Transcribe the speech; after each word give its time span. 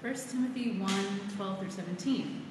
1 0.00 0.14
Timothy 0.30 0.78
1 0.78 0.90
12 1.34 1.58
through 1.58 1.70
17. 1.70 2.42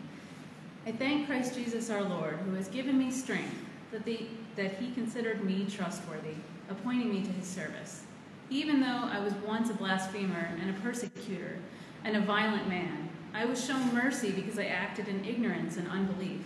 I 0.86 0.92
thank 0.92 1.28
Christ 1.28 1.56
Jesus 1.56 1.90
our 1.90 2.04
Lord, 2.04 2.40
who 2.40 2.54
has 2.56 2.68
given 2.68 2.98
me 2.98 3.10
strength, 3.10 3.56
that, 3.92 4.04
the, 4.04 4.28
that 4.58 4.76
he 4.76 4.92
considered 4.92 5.46
me 5.46 5.66
trustworthy, 5.66 6.36
appointing 6.70 7.10
me 7.10 7.22
to 7.24 7.32
his 7.32 7.48
service. 7.48 8.04
Even 8.50 8.82
though 8.82 9.10
I 9.10 9.20
was 9.20 9.34
once 9.46 9.70
a 9.70 9.74
blasphemer 9.76 10.50
and 10.60 10.70
a 10.70 10.80
persecutor 10.82 11.60
and 12.04 12.18
a 12.18 12.22
violent 12.22 12.68
man, 12.68 13.10
I 13.34 13.46
was 13.46 13.66
shown 13.66 13.94
mercy 13.94 14.32
because 14.32 14.60
I 14.60 14.66
acted 14.66 15.08
in 15.08 15.24
ignorance 15.24 15.78
and 15.78 15.88
unbelief. 15.88 16.42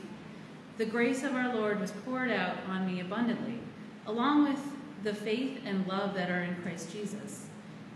The 0.77 0.85
grace 0.85 1.23
of 1.23 1.33
our 1.33 1.55
Lord 1.55 1.79
was 1.79 1.91
poured 1.91 2.29
out 2.29 2.57
on 2.69 2.85
me 2.85 2.99
abundantly, 2.99 3.57
along 4.05 4.47
with 4.49 4.61
the 5.03 5.15
faith 5.15 5.61
and 5.65 5.87
love 5.87 6.13
that 6.13 6.29
are 6.29 6.43
in 6.43 6.55
Christ 6.61 6.91
Jesus. 6.91 7.47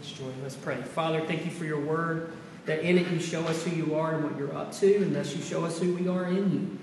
Thanks, 0.00 0.16
Joy. 0.16 0.30
Let's 0.44 0.54
pray. 0.54 0.76
Father, 0.76 1.20
thank 1.22 1.44
you 1.44 1.50
for 1.50 1.64
your 1.64 1.80
word, 1.80 2.32
that 2.66 2.80
in 2.80 2.98
it 2.98 3.08
you 3.08 3.18
show 3.18 3.42
us 3.46 3.64
who 3.64 3.74
you 3.74 3.96
are 3.96 4.14
and 4.14 4.22
what 4.22 4.38
you're 4.38 4.56
up 4.56 4.72
to, 4.74 4.96
and 4.98 5.12
thus 5.14 5.34
you 5.34 5.42
show 5.42 5.64
us 5.64 5.80
who 5.80 5.92
we 5.92 6.06
are 6.06 6.26
in 6.26 6.52
you. 6.52 6.78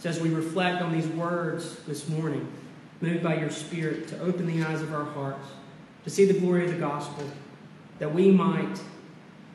So 0.00 0.08
as 0.08 0.18
we 0.18 0.30
reflect 0.30 0.82
on 0.82 0.90
these 0.90 1.06
words 1.06 1.76
this 1.86 2.08
morning, 2.08 2.50
moved 3.00 3.22
by 3.22 3.36
your 3.36 3.50
Spirit 3.50 4.08
to 4.08 4.20
open 4.20 4.46
the 4.46 4.64
eyes 4.66 4.82
of 4.82 4.92
our 4.92 5.04
hearts, 5.04 5.46
to 6.02 6.10
see 6.10 6.24
the 6.24 6.34
glory 6.34 6.64
of 6.64 6.72
the 6.72 6.78
gospel, 6.78 7.24
that 8.00 8.12
we 8.12 8.32
might 8.32 8.80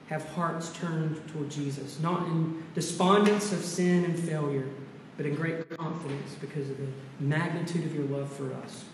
have 0.08 0.26
hearts 0.30 0.72
turned 0.72 1.22
toward 1.34 1.50
Jesus, 1.50 2.00
not 2.00 2.26
in 2.28 2.64
despondence 2.74 3.52
of 3.52 3.66
sin 3.66 4.06
and 4.06 4.18
failure, 4.18 4.70
but 5.18 5.26
in 5.26 5.36
great 5.36 5.78
confidence 5.78 6.36
because 6.40 6.70
of 6.70 6.78
the 6.78 6.88
magnitude 7.20 7.84
of 7.84 7.94
your 7.94 8.06
love 8.06 8.32
for 8.32 8.54
us. 8.54 8.86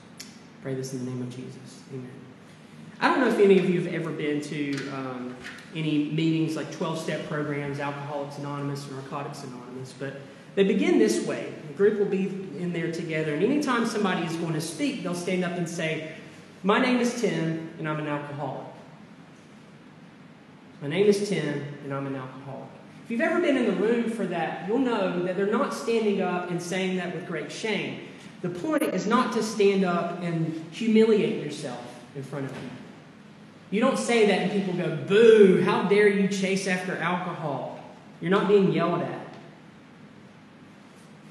Pray 0.63 0.73
this 0.73 0.93
in 0.93 1.05
the 1.05 1.11
name 1.11 1.21
of 1.21 1.29
Jesus. 1.29 1.83
Amen. 1.93 2.22
I 2.99 3.07
don't 3.09 3.19
know 3.19 3.27
if 3.27 3.39
any 3.39 3.59
of 3.59 3.69
you 3.69 3.81
have 3.81 3.93
ever 3.93 4.11
been 4.11 4.41
to 4.41 4.89
um, 4.89 5.35
any 5.75 6.05
meetings 6.05 6.55
like 6.55 6.71
12 6.71 6.99
step 6.99 7.27
programs, 7.27 7.79
Alcoholics 7.79 8.37
Anonymous, 8.37 8.87
or 8.89 8.93
Narcotics 8.93 9.43
Anonymous, 9.43 9.93
but 9.97 10.13
they 10.55 10.63
begin 10.63 10.99
this 10.99 11.25
way. 11.25 11.53
The 11.67 11.73
group 11.73 11.99
will 11.99 12.05
be 12.05 12.27
in 12.59 12.71
there 12.73 12.91
together, 12.91 13.33
and 13.33 13.43
anytime 13.43 13.85
somebody 13.85 14.25
is 14.25 14.35
going 14.35 14.53
to 14.53 14.61
speak, 14.61 15.03
they'll 15.03 15.15
stand 15.15 15.43
up 15.43 15.53
and 15.53 15.67
say, 15.67 16.13
My 16.61 16.79
name 16.79 16.99
is 16.99 17.19
Tim, 17.19 17.69
and 17.79 17.89
I'm 17.89 17.99
an 17.99 18.07
alcoholic. 18.07 18.67
My 20.81 20.87
name 20.87 21.07
is 21.07 21.27
Tim, 21.27 21.63
and 21.83 21.93
I'm 21.93 22.05
an 22.07 22.15
alcoholic. 22.15 22.69
If 23.05 23.11
you've 23.11 23.21
ever 23.21 23.41
been 23.41 23.57
in 23.57 23.65
the 23.65 23.73
room 23.73 24.09
for 24.09 24.25
that, 24.27 24.67
you'll 24.67 24.79
know 24.79 25.23
that 25.23 25.35
they're 25.35 25.47
not 25.47 25.73
standing 25.73 26.21
up 26.21 26.51
and 26.51 26.61
saying 26.61 26.97
that 26.97 27.13
with 27.13 27.27
great 27.27 27.51
shame. 27.51 28.07
The 28.41 28.49
point 28.49 28.83
is 28.83 29.07
not 29.07 29.33
to 29.33 29.43
stand 29.43 29.83
up 29.83 30.21
and 30.21 30.65
humiliate 30.71 31.43
yourself 31.43 31.83
in 32.15 32.23
front 32.23 32.45
of 32.45 32.53
people. 32.53 32.82
You 33.73 33.81
don't 33.81 33.97
say 33.97 34.27
that 34.27 34.39
and 34.39 34.51
people 34.51 34.75
go, 34.75 34.95
boo, 35.07 35.63
how 35.63 35.89
dare 35.89 36.07
you 36.07 36.27
chase 36.27 36.67
after 36.67 36.95
alcohol? 36.95 37.83
You're 38.21 38.29
not 38.29 38.47
being 38.47 38.71
yelled 38.71 39.01
at. 39.01 39.27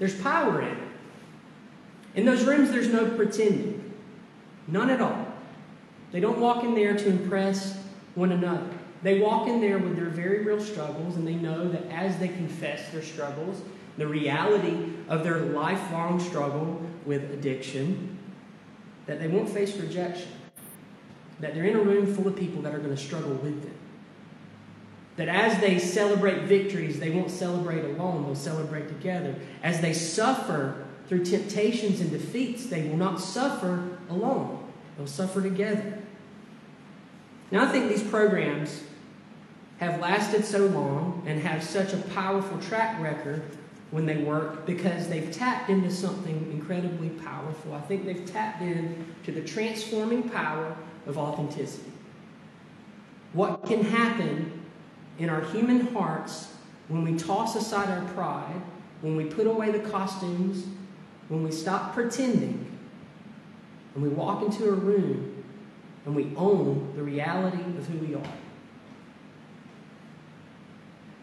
There's 0.01 0.21
power 0.21 0.61
in 0.61 0.67
it. 0.67 0.89
In 2.17 2.25
those 2.25 2.43
rooms, 2.43 2.73
there's 2.73 2.89
no 2.89 3.09
pretending. 3.11 3.95
None 4.67 4.91
at 4.91 5.01
all. 5.01 5.25
They 6.11 6.19
don't 6.19 6.41
walk 6.41 6.65
in 6.65 6.75
there 6.75 6.97
to 6.97 7.09
impress 7.09 7.81
one 8.17 8.33
another. 8.33 8.75
They 9.05 9.21
walk 9.21 9.47
in 9.47 9.61
there 9.61 9.79
with 9.79 9.95
their 9.95 10.09
very 10.09 10.43
real 10.43 10.61
struggles, 10.61 11.15
and 11.15 11.25
they 11.25 11.37
know 11.37 11.69
that 11.69 11.85
as 11.93 12.19
they 12.19 12.27
confess 12.27 12.91
their 12.91 13.05
struggles, 13.05 13.63
the 13.99 14.09
reality 14.09 14.95
of 15.09 15.23
their 15.23 15.39
lifelong 15.39 16.19
struggle 16.19 16.85
with 17.07 17.31
addiction, 17.31 18.19
that 19.07 19.21
they 19.21 19.29
won't 19.29 19.49
face 19.49 19.77
rejection. 19.77 20.33
That 21.43 21.55
they're 21.55 21.65
in 21.65 21.75
a 21.75 21.83
room 21.83 22.15
full 22.15 22.29
of 22.29 22.37
people 22.37 22.63
that 22.63 22.73
are 22.73 22.79
going 22.79 22.95
to 22.95 23.03
struggle 23.03 23.35
with 23.35 23.63
them. 23.63 23.75
That 25.17 25.29
as 25.29 25.61
they 25.61 25.79
celebrate 25.79 26.45
victories, 26.45 27.01
they 27.01 27.11
won't 27.11 27.33
celebrate 27.33 27.85
alone, 27.85 28.25
they'll 28.25 28.37
celebrate 28.37 28.87
together. 28.89 29.35
As 29.63 29.81
they 29.81 29.93
suffer 29.93 30.87
through 31.09 31.25
temptations 31.25 32.01
and 32.01 32.11
defeats, 32.11 32.67
they 32.67 32.89
will 32.89 32.97
not 32.97 33.21
suffer 33.21 33.99
alone, 34.09 34.65
they'll 34.97 35.09
suffer 35.09 35.43
together. 35.43 35.99
Now, 37.51 37.65
I 37.65 37.73
think 37.73 37.89
these 37.89 38.05
programs 38.05 38.85
have 39.79 40.01
lasted 40.01 40.45
so 40.45 40.67
long 40.67 41.25
and 41.27 41.41
have 41.41 41.65
such 41.65 41.93
a 41.93 41.99
powerful 42.15 42.57
track 42.61 43.03
record 43.03 43.43
when 43.91 44.07
they 44.07 44.19
work 44.19 44.65
because 44.65 45.09
they've 45.09 45.31
tapped 45.33 45.69
into 45.69 45.91
something 45.91 46.51
incredibly 46.53 47.11
powerful. 47.11 47.75
I 47.75 47.81
think 47.81 48.07
they've 48.07 48.25
tapped 48.25 48.63
into 48.63 49.33
the 49.33 49.43
transforming 49.43 50.31
power 50.31 50.77
of 51.07 51.19
authenticity. 51.19 51.91
What 53.33 53.65
can 53.65 53.85
happen 53.85 54.63
in 55.19 55.29
our 55.31 55.41
human 55.41 55.89
hearts 55.89 56.55
when 56.89 57.05
we 57.05 57.17
toss 57.17 57.57
aside 57.57 57.89
our 57.89 58.05
pride, 58.13 58.61
when 59.01 59.17
we 59.17 59.25
put 59.25 59.47
away 59.47 59.71
the 59.71 59.89
costumes, 59.91 60.67
when 61.29 61.43
we 61.43 61.51
stop 61.51 61.95
pretending, 61.95 62.79
and 63.95 64.03
we 64.03 64.09
walk 64.09 64.43
into 64.43 64.69
a 64.69 64.73
room 64.73 65.45
and 66.05 66.17
we 66.17 66.35
own 66.37 66.93
the 66.97 67.03
reality 67.03 67.63
of 67.63 67.87
who 67.87 67.99
we 67.99 68.15
are 68.15 68.33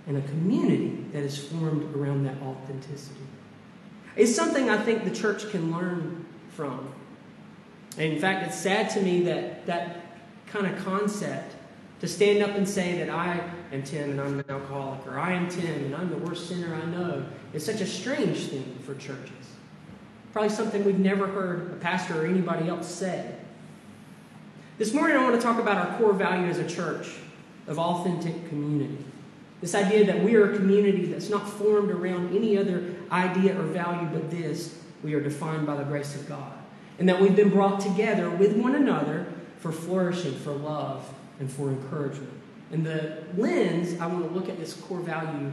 and 0.10 0.18
a 0.18 0.22
community 0.22 1.06
that 1.14 1.24
is 1.24 1.38
formed 1.38 1.96
around 1.96 2.24
that 2.26 2.36
authenticity. 2.42 3.22
It's 4.16 4.36
something 4.36 4.68
I 4.68 4.78
think 4.78 5.06
the 5.06 5.12
church 5.12 5.50
can 5.52 5.72
learn 5.72 6.26
from. 6.50 6.92
And 8.00 8.14
in 8.14 8.20
fact, 8.20 8.48
it's 8.48 8.58
sad 8.58 8.90
to 8.92 9.02
me 9.02 9.24
that 9.24 9.66
that 9.66 10.06
kind 10.48 10.66
of 10.66 10.84
concept 10.84 11.56
to 12.00 12.08
stand 12.08 12.42
up 12.42 12.52
and 12.52 12.68
say 12.68 12.98
that 13.00 13.10
I 13.10 13.42
am 13.74 13.84
Tim 13.84 14.12
and 14.12 14.22
I'm 14.22 14.40
an 14.40 14.46
alcoholic, 14.50 15.06
or 15.06 15.20
I 15.20 15.34
am 15.34 15.50
Tim 15.50 15.86
and 15.86 15.96
I'm 15.96 16.10
the 16.10 16.18
worst 16.18 16.48
sinner 16.48 16.74
I 16.74 16.86
know, 16.86 17.26
is 17.54 17.66
such 17.66 17.82
a 17.82 17.86
strange 17.86 18.48
thing 18.48 18.80
for 18.86 18.96
churches. 18.96 19.34
Probably 20.32 20.50
something 20.50 20.86
we've 20.86 20.98
never 20.98 21.28
heard 21.28 21.72
a 21.74 21.76
pastor 21.76 22.24
or 22.24 22.26
anybody 22.26 22.70
else 22.70 22.88
say. 22.88 23.36
This 24.78 24.94
morning, 24.94 25.18
I 25.18 25.24
want 25.24 25.36
to 25.36 25.42
talk 25.42 25.60
about 25.60 25.76
our 25.76 25.98
core 25.98 26.14
value 26.14 26.48
as 26.48 26.58
a 26.58 26.68
church 26.68 27.18
of 27.68 27.78
authentic 27.78 28.48
community. 28.48 29.04
This 29.60 29.76
idea 29.76 30.06
that 30.06 30.24
we 30.24 30.36
are 30.36 30.54
a 30.54 30.56
community 30.56 31.08
that's 31.08 31.30
not 31.30 31.50
formed 31.50 31.92
around 31.92 32.34
any 32.34 32.58
other 32.58 32.96
idea 33.12 33.60
or 33.60 33.64
value 33.64 34.08
but 34.14 34.32
this 34.32 34.80
we 35.04 35.14
are 35.16 35.22
defined 35.22 35.68
by 35.68 35.76
the 35.76 35.84
grace 35.84 36.16
of 36.16 36.30
God. 36.30 36.59
And 37.00 37.08
that 37.10 37.20
we've 37.20 37.36
been 37.36 37.50
brought 37.50 37.80
together 37.80 38.30
with 38.30 38.56
one 38.56 38.76
another 38.76 39.26
for 39.58 39.72
flourishing, 39.72 40.36
for 40.36 40.52
love, 40.52 41.12
and 41.40 41.52
for 41.52 41.70
encouragement. 41.70 42.34
And 42.72 42.86
the 42.86 43.24
lens 43.36 44.00
I 44.00 44.08
want 44.08 44.28
to 44.28 44.34
look 44.34 44.50
at 44.50 44.60
this 44.60 44.74
core 44.74 45.00
value 45.00 45.52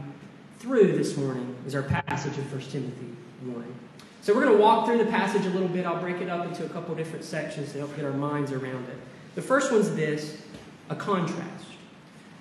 through 0.59 0.97
this 0.97 1.17
morning 1.17 1.55
is 1.65 1.73
our 1.73 1.83
passage 1.83 2.37
in 2.37 2.43
1 2.43 2.61
Timothy 2.61 3.15
1. 3.45 3.75
So 4.21 4.35
we're 4.35 4.43
going 4.43 4.57
to 4.57 4.61
walk 4.61 4.85
through 4.85 4.97
the 4.97 5.09
passage 5.09 5.45
a 5.45 5.49
little 5.49 5.69
bit. 5.69 5.85
I'll 5.85 6.01
break 6.01 6.17
it 6.17 6.29
up 6.29 6.45
into 6.45 6.65
a 6.65 6.69
couple 6.69 6.93
different 6.95 7.23
sections 7.23 7.71
to 7.71 7.79
help 7.79 7.95
get 7.95 8.03
our 8.03 8.11
minds 8.11 8.51
around 8.51 8.87
it. 8.89 8.97
The 9.35 9.41
first 9.41 9.71
one's 9.71 9.95
this 9.95 10.41
a 10.89 10.95
contrast. 10.95 11.65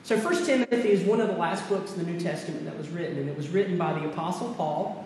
So, 0.03 0.17
1 0.17 0.45
Timothy 0.45 0.91
is 0.91 1.03
one 1.03 1.21
of 1.21 1.29
the 1.29 1.37
last 1.37 1.69
books 1.69 1.93
in 1.93 2.05
the 2.05 2.11
New 2.11 2.21
Testament 2.21 2.65
that 2.65 2.77
was 2.77 2.89
written, 2.89 3.19
and 3.19 3.29
it 3.29 3.37
was 3.37 3.49
written 3.49 3.77
by 3.77 3.93
the 3.93 4.09
Apostle 4.09 4.55
Paul, 4.55 5.06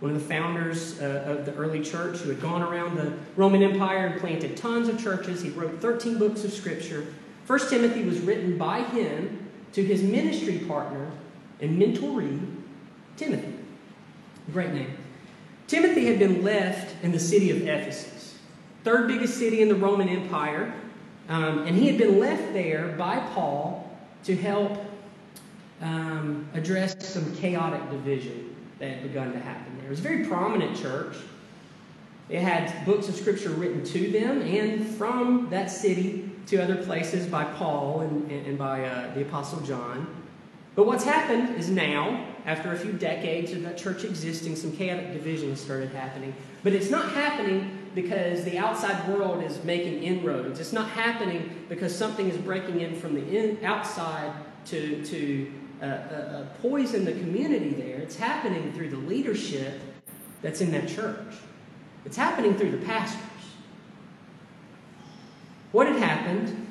one 0.00 0.14
of 0.14 0.20
the 0.20 0.28
founders 0.28 1.00
uh, 1.00 1.24
of 1.26 1.46
the 1.46 1.54
early 1.54 1.82
church 1.82 2.18
who 2.18 2.28
had 2.28 2.40
gone 2.40 2.62
around 2.62 2.96
the 2.96 3.12
Roman 3.34 3.62
Empire 3.62 4.06
and 4.06 4.20
planted 4.20 4.56
tons 4.56 4.88
of 4.88 5.02
churches. 5.02 5.42
He 5.42 5.50
wrote 5.50 5.80
13 5.80 6.18
books 6.18 6.44
of 6.44 6.52
Scripture. 6.52 7.06
1 7.46 7.70
Timothy 7.70 8.02
was 8.04 8.20
written 8.20 8.58
by 8.58 8.82
him 8.82 9.48
to 9.72 9.82
his 9.82 10.02
ministry 10.02 10.58
partner 10.58 11.10
and 11.60 11.80
mentoree, 11.80 12.40
Timothy. 13.16 13.54
Great 14.52 14.72
name. 14.72 14.96
Timothy 15.66 16.06
had 16.06 16.18
been 16.18 16.44
left 16.44 16.94
in 17.02 17.10
the 17.10 17.18
city 17.18 17.50
of 17.50 17.62
Ephesus, 17.62 18.38
third 18.84 19.08
biggest 19.08 19.38
city 19.38 19.62
in 19.62 19.68
the 19.68 19.74
Roman 19.74 20.08
Empire, 20.08 20.72
um, 21.28 21.66
and 21.66 21.74
he 21.74 21.86
had 21.88 21.98
been 21.98 22.20
left 22.20 22.52
there 22.52 22.88
by 22.88 23.18
Paul 23.34 23.96
to 24.24 24.36
help 24.36 24.78
um, 25.80 26.48
address 26.54 26.94
some 27.08 27.34
chaotic 27.36 27.90
division 27.90 28.55
that 28.78 28.88
had 28.88 29.02
begun 29.02 29.32
to 29.32 29.38
happen 29.38 29.76
there. 29.78 29.86
It 29.86 29.90
was 29.90 30.00
a 30.00 30.02
very 30.02 30.24
prominent 30.26 30.76
church. 30.76 31.16
It 32.28 32.40
had 32.40 32.84
books 32.84 33.08
of 33.08 33.14
scripture 33.14 33.50
written 33.50 33.84
to 33.84 34.10
them 34.10 34.42
and 34.42 34.86
from 34.86 35.48
that 35.50 35.70
city 35.70 36.30
to 36.46 36.62
other 36.62 36.76
places 36.76 37.26
by 37.26 37.44
Paul 37.44 38.00
and, 38.00 38.30
and 38.30 38.58
by 38.58 38.84
uh, 38.84 39.14
the 39.14 39.22
Apostle 39.22 39.60
John. 39.60 40.06
But 40.74 40.86
what's 40.86 41.04
happened 41.04 41.56
is 41.56 41.70
now, 41.70 42.26
after 42.44 42.72
a 42.72 42.76
few 42.76 42.92
decades 42.92 43.52
of 43.52 43.62
that 43.62 43.78
church 43.78 44.04
existing, 44.04 44.56
some 44.56 44.72
chaotic 44.72 45.12
division 45.12 45.50
has 45.50 45.60
started 45.60 45.90
happening. 45.90 46.34
But 46.62 46.74
it's 46.74 46.90
not 46.90 47.10
happening 47.12 47.78
because 47.94 48.44
the 48.44 48.58
outside 48.58 49.08
world 49.08 49.42
is 49.42 49.64
making 49.64 50.02
inroads. 50.02 50.60
It's 50.60 50.74
not 50.74 50.90
happening 50.90 51.64
because 51.70 51.96
something 51.96 52.28
is 52.28 52.36
breaking 52.36 52.82
in 52.82 52.94
from 52.94 53.14
the 53.14 53.26
in, 53.26 53.64
outside 53.64 54.32
to, 54.66 55.02
to 55.06 55.50
uh, 55.84 56.44
poison 56.62 57.04
the 57.04 57.12
community 57.12 57.70
there. 57.70 57.98
It's 57.98 58.16
happening 58.16 58.72
through 58.72 58.90
the 58.90 58.96
leadership 58.96 59.80
that's 60.42 60.60
in 60.60 60.70
that 60.72 60.88
church, 60.88 61.34
it's 62.04 62.16
happening 62.16 62.56
through 62.56 62.70
the 62.70 62.86
pastors. 62.86 63.20
What 65.72 65.88
had 65.88 65.96
happened 65.96 66.66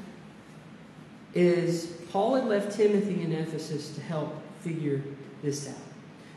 is 1.33 1.87
Paul 2.11 2.35
had 2.35 2.45
left 2.45 2.75
Timothy 2.75 3.21
in 3.21 3.33
Ephesus 3.33 3.93
to 3.95 4.01
help 4.01 4.41
figure 4.61 5.03
this 5.43 5.67
out. 5.67 5.75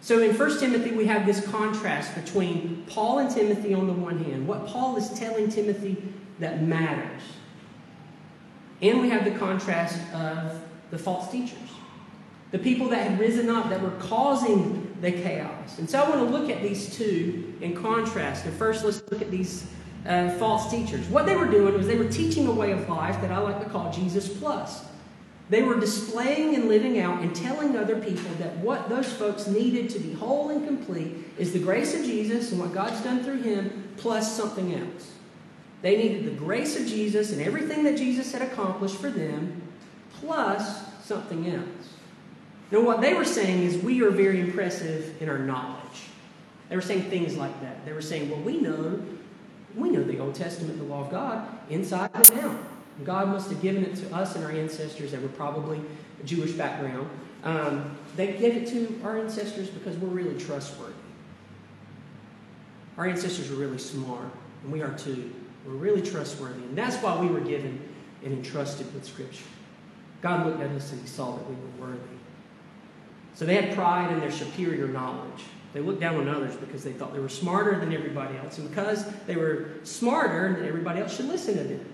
So 0.00 0.20
in 0.20 0.36
1 0.36 0.60
Timothy, 0.60 0.92
we 0.92 1.06
have 1.06 1.26
this 1.26 1.46
contrast 1.46 2.14
between 2.14 2.84
Paul 2.88 3.18
and 3.18 3.30
Timothy 3.30 3.74
on 3.74 3.86
the 3.86 3.92
one 3.92 4.22
hand, 4.24 4.46
what 4.46 4.66
Paul 4.66 4.96
is 4.96 5.10
telling 5.18 5.48
Timothy 5.48 5.96
that 6.38 6.62
matters. 6.62 7.22
And 8.80 9.00
we 9.00 9.10
have 9.10 9.24
the 9.24 9.32
contrast 9.32 10.00
of 10.14 10.60
the 10.90 10.98
false 10.98 11.30
teachers, 11.30 11.67
the 12.50 12.58
people 12.58 12.88
that 12.88 13.06
had 13.08 13.18
risen 13.18 13.50
up 13.50 13.68
that 13.68 13.80
were 13.80 13.90
causing 13.98 14.96
the 15.00 15.12
chaos. 15.12 15.78
And 15.78 15.88
so 15.88 16.02
I 16.02 16.08
want 16.08 16.28
to 16.28 16.36
look 16.36 16.50
at 16.50 16.62
these 16.62 16.96
two 16.96 17.54
in 17.60 17.74
contrast. 17.74 18.46
And 18.46 18.54
first, 18.56 18.84
let's 18.84 19.02
look 19.10 19.20
at 19.20 19.30
these 19.30 19.66
uh, 20.06 20.30
false 20.30 20.70
teachers. 20.70 21.06
What 21.08 21.26
they 21.26 21.36
were 21.36 21.46
doing 21.46 21.74
was 21.74 21.86
they 21.86 21.98
were 21.98 22.08
teaching 22.08 22.46
a 22.46 22.52
way 22.52 22.72
of 22.72 22.88
life 22.88 23.20
that 23.20 23.30
I 23.30 23.38
like 23.38 23.62
to 23.62 23.68
call 23.68 23.92
Jesus 23.92 24.28
plus. 24.28 24.84
They 25.50 25.62
were 25.62 25.80
displaying 25.80 26.54
and 26.54 26.68
living 26.68 26.98
out 26.98 27.22
and 27.22 27.34
telling 27.34 27.76
other 27.76 27.96
people 27.96 28.30
that 28.38 28.56
what 28.58 28.88
those 28.88 29.10
folks 29.10 29.46
needed 29.46 29.88
to 29.90 29.98
be 29.98 30.12
whole 30.12 30.50
and 30.50 30.66
complete 30.66 31.14
is 31.38 31.52
the 31.52 31.58
grace 31.58 31.94
of 31.94 32.04
Jesus 32.04 32.50
and 32.52 32.60
what 32.60 32.74
God's 32.74 33.00
done 33.02 33.22
through 33.22 33.42
him 33.42 33.88
plus 33.96 34.36
something 34.36 34.74
else. 34.74 35.12
They 35.80 35.96
needed 35.96 36.24
the 36.24 36.38
grace 36.38 36.78
of 36.78 36.86
Jesus 36.86 37.32
and 37.32 37.40
everything 37.40 37.84
that 37.84 37.96
Jesus 37.96 38.32
had 38.32 38.42
accomplished 38.42 38.96
for 38.96 39.10
them 39.10 39.62
plus 40.20 40.82
something 41.04 41.48
else. 41.48 41.97
Now, 42.70 42.82
what 42.82 43.00
they 43.00 43.14
were 43.14 43.24
saying 43.24 43.62
is, 43.62 43.82
we 43.82 44.02
are 44.02 44.10
very 44.10 44.40
impressive 44.40 45.20
in 45.22 45.28
our 45.28 45.38
knowledge. 45.38 45.78
They 46.68 46.76
were 46.76 46.82
saying 46.82 47.04
things 47.04 47.36
like 47.36 47.58
that. 47.62 47.84
They 47.86 47.92
were 47.92 48.02
saying, 48.02 48.30
well, 48.30 48.40
we 48.40 48.58
know, 48.58 49.02
we 49.74 49.88
know 49.88 50.02
the 50.02 50.18
Old 50.18 50.34
Testament, 50.34 50.78
the 50.78 50.84
law 50.84 51.04
of 51.04 51.10
God, 51.10 51.48
inside 51.70 52.10
and 52.14 52.40
out. 52.40 52.58
God 53.04 53.28
must 53.28 53.50
have 53.50 53.62
given 53.62 53.84
it 53.84 53.94
to 53.96 54.14
us 54.14 54.34
and 54.34 54.44
our 54.44 54.50
ancestors 54.50 55.12
that 55.12 55.22
were 55.22 55.28
probably 55.28 55.80
a 56.20 56.24
Jewish 56.24 56.52
background. 56.52 57.08
Um, 57.44 57.96
they 58.16 58.32
gave 58.32 58.56
it 58.56 58.68
to 58.68 59.00
our 59.04 59.18
ancestors 59.18 59.70
because 59.70 59.96
we're 59.96 60.08
really 60.08 60.38
trustworthy. 60.38 60.94
Our 62.96 63.06
ancestors 63.06 63.48
were 63.48 63.56
really 63.56 63.78
smart, 63.78 64.26
and 64.64 64.72
we 64.72 64.82
are 64.82 64.92
too. 64.98 65.32
We're 65.64 65.74
really 65.74 66.02
trustworthy, 66.02 66.64
and 66.64 66.76
that's 66.76 66.96
why 66.96 67.18
we 67.20 67.28
were 67.28 67.40
given 67.40 67.80
and 68.24 68.32
entrusted 68.32 68.92
with 68.92 69.04
Scripture. 69.04 69.44
God 70.20 70.46
looked 70.46 70.60
at 70.60 70.70
us 70.72 70.90
and 70.90 71.00
He 71.00 71.06
saw 71.06 71.36
that 71.36 71.48
we 71.48 71.54
were 71.54 71.90
worthy. 71.90 72.17
So 73.38 73.46
they 73.46 73.54
had 73.54 73.72
pride 73.76 74.10
in 74.10 74.18
their 74.18 74.32
superior 74.32 74.88
knowledge. 74.88 75.44
They 75.72 75.78
looked 75.78 76.00
down 76.00 76.16
on 76.16 76.26
others 76.26 76.56
because 76.56 76.82
they 76.82 76.92
thought 76.92 77.14
they 77.14 77.20
were 77.20 77.28
smarter 77.28 77.78
than 77.78 77.92
everybody 77.92 78.36
else. 78.36 78.58
And 78.58 78.68
because 78.68 79.06
they 79.28 79.36
were 79.36 79.68
smarter, 79.84 80.60
everybody 80.66 81.00
else 81.00 81.14
should 81.14 81.26
listen 81.26 81.56
to 81.56 81.62
them. 81.62 81.86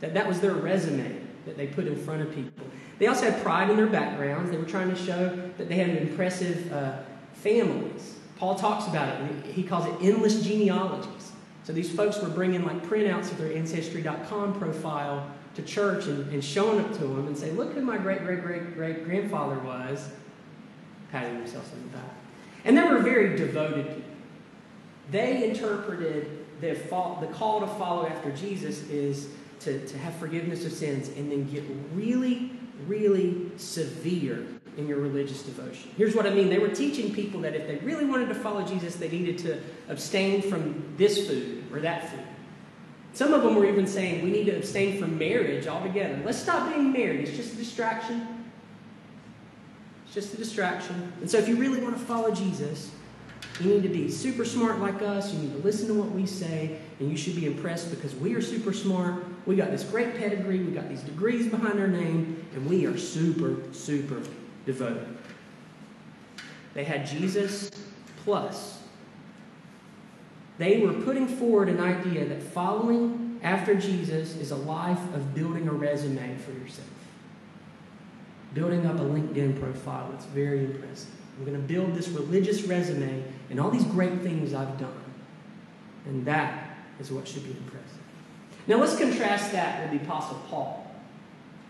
That, 0.00 0.14
that 0.14 0.26
was 0.26 0.40
their 0.40 0.54
resume 0.54 1.20
that 1.46 1.56
they 1.56 1.68
put 1.68 1.86
in 1.86 1.94
front 1.94 2.22
of 2.22 2.34
people. 2.34 2.66
They 2.98 3.06
also 3.06 3.30
had 3.30 3.40
pride 3.40 3.70
in 3.70 3.76
their 3.76 3.86
backgrounds. 3.86 4.50
They 4.50 4.56
were 4.56 4.64
trying 4.64 4.90
to 4.90 4.96
show 4.96 5.40
that 5.58 5.68
they 5.68 5.76
had 5.76 5.90
impressive 5.90 6.72
uh, 6.72 6.96
families. 7.34 8.16
Paul 8.36 8.56
talks 8.56 8.88
about 8.88 9.20
it. 9.20 9.46
He 9.46 9.62
calls 9.62 9.86
it 9.86 9.94
endless 10.00 10.42
genealogies. 10.42 11.30
So 11.62 11.72
these 11.72 11.92
folks 11.92 12.20
were 12.20 12.30
bringing 12.30 12.64
like 12.64 12.82
printouts 12.82 13.30
of 13.30 13.38
their 13.38 13.56
Ancestry.com 13.56 14.58
profile 14.58 15.30
to 15.54 15.62
church 15.62 16.06
and, 16.06 16.32
and 16.32 16.42
showing 16.42 16.84
it 16.84 16.94
to 16.94 17.06
them 17.06 17.28
and 17.28 17.38
say, 17.38 17.52
look 17.52 17.74
who 17.74 17.80
my 17.80 17.96
great 17.96 18.24
great 18.24 18.42
great 18.42 18.74
great 18.74 19.04
grandfather 19.04 19.60
was, 19.60 20.08
patting 21.14 21.38
themselves 21.38 21.70
on 21.72 21.80
the 21.82 21.96
back. 21.96 22.10
And 22.64 22.76
they 22.76 22.82
were 22.82 22.98
very 22.98 23.36
devoted 23.36 23.86
people. 23.86 24.02
They 25.12 25.48
interpreted 25.48 26.44
the, 26.60 26.72
the 26.72 27.28
call 27.32 27.60
to 27.60 27.66
follow 27.78 28.08
after 28.08 28.32
Jesus 28.32 28.82
is 28.90 29.28
to, 29.60 29.86
to 29.86 29.98
have 29.98 30.16
forgiveness 30.16 30.64
of 30.64 30.72
sins 30.72 31.08
and 31.16 31.30
then 31.30 31.48
get 31.48 31.62
really, 31.94 32.50
really 32.88 33.52
severe 33.58 34.44
in 34.76 34.88
your 34.88 34.98
religious 34.98 35.42
devotion. 35.42 35.92
Here's 35.96 36.16
what 36.16 36.26
I 36.26 36.30
mean 36.30 36.48
they 36.48 36.58
were 36.58 36.74
teaching 36.74 37.14
people 37.14 37.40
that 37.42 37.54
if 37.54 37.68
they 37.68 37.76
really 37.86 38.06
wanted 38.06 38.28
to 38.30 38.34
follow 38.34 38.66
Jesus, 38.66 38.96
they 38.96 39.08
needed 39.08 39.38
to 39.38 39.60
abstain 39.88 40.42
from 40.42 40.94
this 40.96 41.28
food 41.28 41.62
or 41.72 41.78
that 41.78 42.10
food. 42.10 42.24
Some 43.12 43.32
of 43.32 43.44
them 43.44 43.54
were 43.54 43.66
even 43.66 43.86
saying 43.86 44.24
we 44.24 44.32
need 44.32 44.46
to 44.46 44.56
abstain 44.56 44.98
from 44.98 45.16
marriage 45.16 45.68
altogether. 45.68 46.20
Let's 46.24 46.38
stop 46.38 46.74
being 46.74 46.92
married. 46.92 47.20
It's 47.20 47.36
just 47.36 47.54
a 47.54 47.56
distraction. 47.56 48.33
Just 50.14 50.32
a 50.32 50.36
distraction. 50.36 51.12
And 51.20 51.28
so, 51.28 51.38
if 51.38 51.48
you 51.48 51.56
really 51.56 51.80
want 51.80 51.98
to 51.98 52.04
follow 52.04 52.32
Jesus, 52.32 52.92
you 53.60 53.74
need 53.74 53.82
to 53.82 53.88
be 53.88 54.08
super 54.08 54.44
smart 54.44 54.78
like 54.78 55.02
us. 55.02 55.34
You 55.34 55.40
need 55.40 55.52
to 55.52 55.58
listen 55.58 55.88
to 55.88 55.94
what 55.94 56.12
we 56.12 56.24
say. 56.24 56.78
And 57.00 57.10
you 57.10 57.16
should 57.16 57.34
be 57.34 57.46
impressed 57.46 57.90
because 57.90 58.14
we 58.14 58.34
are 58.34 58.40
super 58.40 58.72
smart. 58.72 59.24
We 59.44 59.56
got 59.56 59.72
this 59.72 59.82
great 59.82 60.16
pedigree. 60.16 60.60
We 60.60 60.70
got 60.70 60.88
these 60.88 61.02
degrees 61.02 61.48
behind 61.48 61.80
our 61.80 61.88
name. 61.88 62.46
And 62.54 62.64
we 62.70 62.86
are 62.86 62.96
super, 62.96 63.56
super 63.72 64.22
devoted. 64.66 65.06
They 66.74 66.84
had 66.84 67.06
Jesus 67.06 67.70
plus. 68.24 68.82
They 70.58 70.78
were 70.78 70.92
putting 70.92 71.26
forward 71.26 71.68
an 71.68 71.80
idea 71.80 72.24
that 72.26 72.40
following 72.40 73.40
after 73.42 73.74
Jesus 73.74 74.36
is 74.36 74.52
a 74.52 74.56
life 74.56 75.02
of 75.14 75.34
building 75.34 75.66
a 75.66 75.72
resume 75.72 76.36
for 76.38 76.52
yourself. 76.52 76.88
Building 78.54 78.86
up 78.86 78.96
a 78.96 79.02
LinkedIn 79.02 79.60
profile. 79.60 80.10
It's 80.14 80.26
very 80.26 80.64
impressive. 80.64 81.10
I'm 81.36 81.44
going 81.44 81.60
to 81.60 81.66
build 81.66 81.94
this 81.94 82.08
religious 82.08 82.62
resume 82.62 83.24
and 83.50 83.60
all 83.60 83.70
these 83.70 83.84
great 83.84 84.20
things 84.20 84.54
I've 84.54 84.78
done. 84.78 84.92
And 86.06 86.24
that 86.26 86.76
is 87.00 87.10
what 87.10 87.26
should 87.26 87.42
be 87.44 87.50
impressive. 87.50 87.98
Now 88.68 88.76
let's 88.76 88.96
contrast 88.96 89.52
that 89.52 89.82
with 89.82 89.98
the 89.98 90.06
Apostle 90.06 90.40
Paul, 90.48 90.94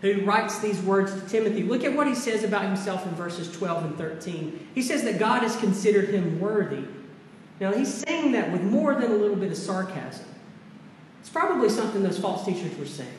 who 0.01 0.21
writes 0.21 0.59
these 0.59 0.79
words 0.81 1.13
to 1.13 1.27
Timothy. 1.27 1.63
Look 1.63 1.83
at 1.83 1.93
what 1.93 2.05
he 2.05 2.13
says 2.13 2.43
about 2.43 2.63
himself 2.63 3.05
in 3.05 3.15
verses 3.15 3.51
12 3.51 3.85
and 3.85 3.97
13. 3.97 4.67
He 4.75 4.83
says 4.83 5.03
that 5.03 5.17
God 5.17 5.41
has 5.41 5.55
considered 5.55 6.09
him 6.09 6.39
worthy. 6.39 6.83
Now 7.59 7.73
he's 7.73 7.93
saying 7.93 8.33
that 8.33 8.51
with 8.51 8.61
more 8.61 8.93
than 8.93 9.11
a 9.11 9.15
little 9.15 9.35
bit 9.35 9.51
of 9.51 9.57
sarcasm. 9.57 10.25
It's 11.21 11.29
probably 11.29 11.69
something 11.69 12.03
those 12.03 12.19
false 12.19 12.45
teachers 12.45 12.77
were 12.77 12.85
saying. 12.85 13.09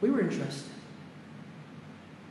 We 0.00 0.10
were 0.10 0.22
entrusted 0.22 0.73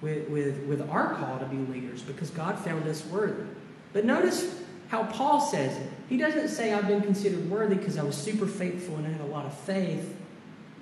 with, 0.03 0.27
with, 0.27 0.57
with 0.65 0.87
our 0.89 1.15
call 1.15 1.39
to 1.39 1.45
be 1.45 1.55
leaders 1.71 2.01
because 2.01 2.29
God 2.29 2.59
found 2.59 2.85
us 2.87 3.05
worthy. 3.05 3.45
But 3.93 4.03
notice 4.03 4.59
how 4.89 5.05
Paul 5.05 5.39
says 5.39 5.77
it. 5.77 5.89
He 6.09 6.17
doesn't 6.17 6.49
say, 6.49 6.73
I've 6.73 6.87
been 6.87 7.01
considered 7.01 7.49
worthy 7.49 7.75
because 7.75 7.97
I 7.97 8.03
was 8.03 8.17
super 8.17 8.45
faithful 8.45 8.97
and 8.97 9.07
I 9.07 9.11
had 9.11 9.21
a 9.21 9.25
lot 9.25 9.45
of 9.45 9.57
faith. 9.57 10.15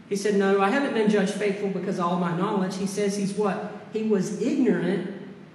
He 0.10 0.16
said, 0.16 0.36
No, 0.36 0.60
I 0.60 0.70
haven't 0.70 0.94
been 0.96 1.10
judged 1.10 1.36
faithful 1.36 1.70
because 1.70 2.00
of 2.00 2.06
all 2.06 2.20
my 2.20 2.36
knowledge. 2.36 2.78
He 2.78 2.88
says 2.88 3.16
he's 3.16 3.34
what? 3.34 3.72
He 3.94 4.04
was 4.04 4.42
ignorant 4.42 5.08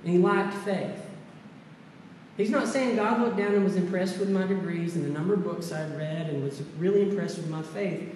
and 0.04 0.12
he 0.12 0.16
lacked 0.16 0.54
faith. 0.64 1.02
He's 2.36 2.50
not 2.50 2.68
saying 2.68 2.96
God 2.96 3.20
looked 3.20 3.36
down 3.36 3.54
and 3.54 3.64
was 3.64 3.76
impressed 3.76 4.18
with 4.18 4.30
my 4.30 4.46
degrees 4.46 4.94
and 4.94 5.04
the 5.04 5.10
number 5.10 5.34
of 5.34 5.42
books 5.42 5.72
I'd 5.72 5.96
read 5.96 6.28
and 6.28 6.44
was 6.44 6.62
really 6.78 7.02
impressed 7.02 7.38
with 7.38 7.48
my 7.48 7.62
faith. 7.62 8.14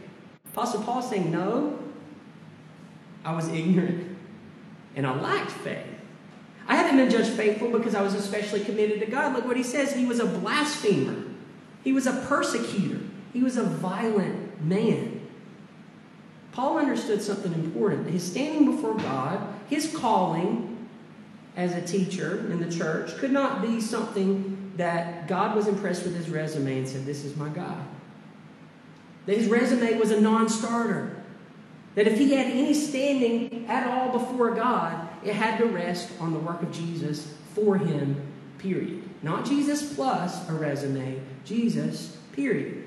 Apostle 0.53 0.83
Paul's 0.83 1.11
saying, 1.11 1.31
No, 1.31 1.77
I 3.25 3.35
was 3.35 3.49
ignorant 3.49 4.10
and 4.97 5.07
I 5.07 5.19
lacked 5.21 5.51
faith. 5.51 5.87
I 6.67 6.77
hadn't 6.77 6.97
been 6.97 7.11
judged 7.11 7.37
faithful 7.37 7.71
because 7.71 7.95
I 7.95 8.03
was 8.03 8.15
especially 8.15 8.61
committed 8.61 9.01
to 9.01 9.07
God. 9.07 9.35
Look 9.35 9.45
what 9.45 9.57
he 9.57 9.63
says. 9.63 9.93
He 9.93 10.07
was 10.07 10.21
a 10.21 10.27
blasphemer. 10.27 11.25
He 11.83 11.93
was 11.93 12.07
a 12.07 12.13
persecutor. 12.29 13.01
He 13.33 13.43
was 13.43 13.57
a 13.57 13.65
violent 13.65 14.63
man. 14.65 15.21
Paul 16.53 16.79
understood 16.79 17.23
something 17.23 17.53
important. 17.55 18.09
His 18.09 18.25
standing 18.25 18.71
before 18.71 18.95
God, 18.95 19.41
his 19.69 19.97
calling 19.97 20.89
as 21.57 21.75
a 21.75 21.81
teacher 21.81 22.51
in 22.51 22.61
the 22.61 22.71
church, 22.71 23.17
could 23.17 23.33
not 23.33 23.63
be 23.63 23.81
something 23.81 24.73
that 24.77 25.29
God 25.29 25.57
was 25.57 25.69
impressed 25.69 26.05
with 26.05 26.17
his 26.17 26.29
resume 26.29 26.79
and 26.79 26.89
said, 26.89 27.05
This 27.05 27.25
is 27.25 27.37
my 27.37 27.49
guy. 27.49 27.83
His 29.27 29.47
resume 29.47 29.99
was 29.99 30.11
a 30.11 30.21
non 30.21 30.49
starter. 30.49 31.20
That 31.95 32.07
if 32.07 32.19
he 32.19 32.35
had 32.35 32.47
any 32.47 32.75
standing 32.75 33.67
at 33.69 33.87
all 33.87 34.13
before 34.13 34.55
God, 34.55 35.09
it 35.25 35.35
had 35.35 35.59
to 35.59 35.67
rest 35.67 36.11
on 36.21 36.33
the 36.33 36.39
work 36.39 36.63
of 36.63 36.73
Jesus 36.73 37.35
for 37.55 37.77
him, 37.77 38.21
period. 38.59 39.03
Not 39.23 39.45
Jesus 39.45 39.95
plus 39.95 40.49
a 40.49 40.53
resume, 40.53 41.21
Jesus, 41.45 42.17
period. 42.33 42.85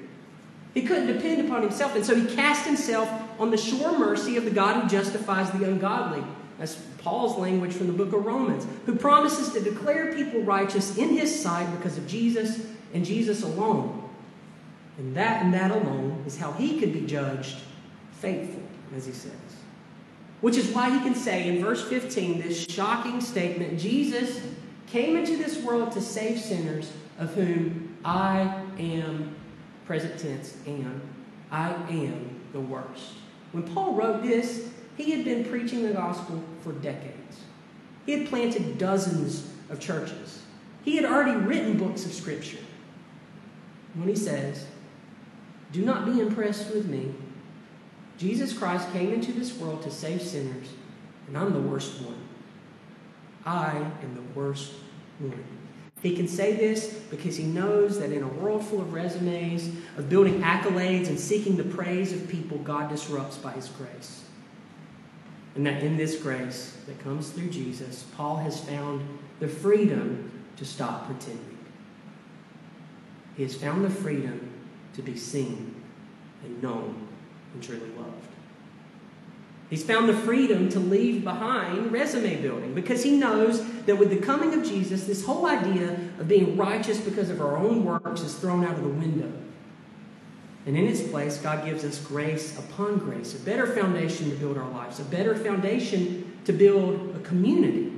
He 0.74 0.82
couldn't 0.84 1.08
depend 1.08 1.46
upon 1.46 1.62
himself, 1.62 1.96
and 1.96 2.06
so 2.06 2.16
he 2.16 2.34
cast 2.36 2.66
himself 2.66 3.10
on 3.40 3.52
the 3.52 3.58
sure 3.58 3.98
mercy 3.98 4.38
of 4.38 4.46
the 4.46 4.52
God 4.52 4.82
who 4.82 4.90
justifies 4.90 5.52
the 5.52 5.66
ungodly. 5.66 6.24
That's 6.58 6.76
Paul's 7.00 7.38
language 7.38 7.74
from 7.74 7.88
the 7.88 7.94
book 7.94 8.14
of 8.14 8.26
Romans, 8.26 8.66
who 8.86 8.96
promises 8.96 9.52
to 9.54 9.60
declare 9.60 10.14
people 10.14 10.42
righteous 10.42 10.98
in 10.98 11.10
his 11.10 11.42
sight 11.42 11.70
because 11.78 11.98
of 11.98 12.08
Jesus 12.08 12.66
and 12.94 13.06
Jesus 13.06 13.44
alone. 13.44 14.10
And 14.98 15.16
that 15.16 15.44
and 15.44 15.54
that 15.54 15.72
alone 15.72 16.24
is 16.26 16.38
how 16.38 16.54
he 16.54 16.80
can 16.80 16.92
be 16.92 17.02
judged 17.02 17.58
faithful, 18.14 18.62
as 18.96 19.06
he 19.06 19.12
says. 19.12 19.32
Which 20.42 20.58
is 20.58 20.70
why 20.72 20.90
he 20.90 21.00
can 21.00 21.16
say 21.16 21.48
in 21.48 21.64
verse 21.64 21.88
15 21.88 22.42
this 22.42 22.66
shocking 22.66 23.22
statement 23.22 23.80
Jesus 23.80 24.42
came 24.88 25.16
into 25.16 25.38
this 25.38 25.58
world 25.64 25.92
to 25.94 26.02
save 26.02 26.40
sinners, 26.40 26.92
of 27.18 27.34
whom 27.34 27.98
I 28.06 28.64
am, 28.78 29.36
present 29.86 30.20
tense, 30.20 30.58
am. 30.68 31.02
I 31.50 31.72
am 31.90 32.42
the 32.52 32.60
worst. 32.60 33.14
When 33.54 33.64
Paul 33.64 33.96
wrote 33.96 34.24
this, 34.24 34.70
he 34.98 35.12
had 35.12 35.24
been 35.24 35.46
preaching 35.46 35.84
the 35.84 35.94
gospel 35.94 36.44
for 36.62 36.74
decades. 36.74 37.42
He 38.06 38.12
had 38.12 38.28
planted 38.28 38.78
dozens 38.78 39.50
of 39.70 39.80
churches. 39.80 40.44
He 40.84 40.96
had 40.96 41.06
already 41.06 41.38
written 41.38 41.78
books 41.78 42.06
of 42.06 42.14
scripture. 42.14 42.60
When 43.96 44.08
he 44.08 44.16
says, 44.16 44.68
Do 45.72 45.84
not 45.84 46.06
be 46.06 46.20
impressed 46.20 46.74
with 46.74 46.88
me. 46.88 47.14
Jesus 48.18 48.58
Christ 48.58 48.92
came 48.92 49.12
into 49.12 49.32
this 49.32 49.58
world 49.58 49.82
to 49.84 49.92
save 49.92 50.22
sinners, 50.22 50.68
and 51.28 51.38
I'm 51.38 51.54
the 51.54 51.60
worst 51.60 52.02
one. 52.02 52.22
I 53.46 53.76
am 54.02 54.16
the 54.16 54.40
worst 54.40 54.74
one. 55.20 55.44
He 56.02 56.16
can 56.16 56.28
say 56.28 56.54
this 56.54 57.00
because 57.10 57.38
he 57.38 57.46
knows 57.46 57.98
that 58.00 58.12
in 58.12 58.24
a 58.24 58.28
world 58.28 58.66
full 58.66 58.82
of 58.82 58.94
resumes, 58.94 59.70
of 59.98 60.10
building 60.10 60.42
accolades 60.42 61.08
and 61.08 61.18
seeking 61.18 61.56
the 61.56 61.64
praise 61.64 62.12
of 62.12 62.28
people, 62.28 62.58
God 62.58 62.90
disrupts 62.90 63.38
by 63.38 63.54
his 63.54 63.70
grace. 63.70 64.24
And 65.56 65.66
that 65.66 65.82
in 65.82 65.96
this 65.96 66.22
grace 66.22 66.78
that 66.88 67.00
comes 67.00 67.30
through 67.30 67.52
Jesus, 67.52 68.04
Paul 68.18 68.38
has 68.38 68.60
found 68.60 69.08
the 69.40 69.48
freedom 69.48 70.32
to 70.58 70.66
stop 70.66 71.06
pretending. 71.06 71.58
He 73.38 73.44
has 73.44 73.56
found 73.56 73.86
the 73.86 73.90
freedom 73.90 74.52
to 74.96 75.02
be 75.02 75.16
seen 75.16 75.74
and 76.44 76.62
known 76.62 77.08
and 77.54 77.64
truly 77.64 77.90
loved. 77.98 78.28
He's 79.70 79.84
found 79.84 80.08
the 80.08 80.14
freedom 80.14 80.70
to 80.70 80.80
leave 80.80 81.24
behind 81.24 81.92
resume 81.92 82.42
building 82.42 82.76
because 82.76 83.04
he 83.04 83.18
knows 83.18 83.66
that 83.86 83.98
with 83.98 84.12
the 84.12 84.18
coming 84.18 84.54
of 84.54 84.64
Jesus, 84.64 85.06
this 85.06 85.26
whole 85.26 85.48
idea 85.48 85.94
of 86.20 86.28
being 86.28 86.56
righteous 86.56 87.00
because 87.00 87.30
of 87.30 87.42
our 87.42 87.58
own 87.58 87.84
works 87.84 88.22
is 88.22 88.36
thrown 88.36 88.64
out 88.64 88.76
of 88.76 88.84
the 88.84 88.90
window. 88.90 89.32
And 90.66 90.78
in 90.78 90.86
its 90.86 91.02
place, 91.02 91.38
God 91.38 91.66
gives 91.66 91.84
us 91.84 92.00
grace 92.00 92.58
upon 92.58 93.00
grace, 93.00 93.34
a 93.34 93.40
better 93.40 93.68
foundation 93.68 94.30
to 94.30 94.36
build 94.36 94.58
our 94.58 94.70
lives, 94.70 95.00
a 95.00 95.06
better 95.06 95.36
foundation 95.36 96.40
to 96.46 96.54
build 96.54 97.16
a 97.16 97.20
community. 97.20 97.92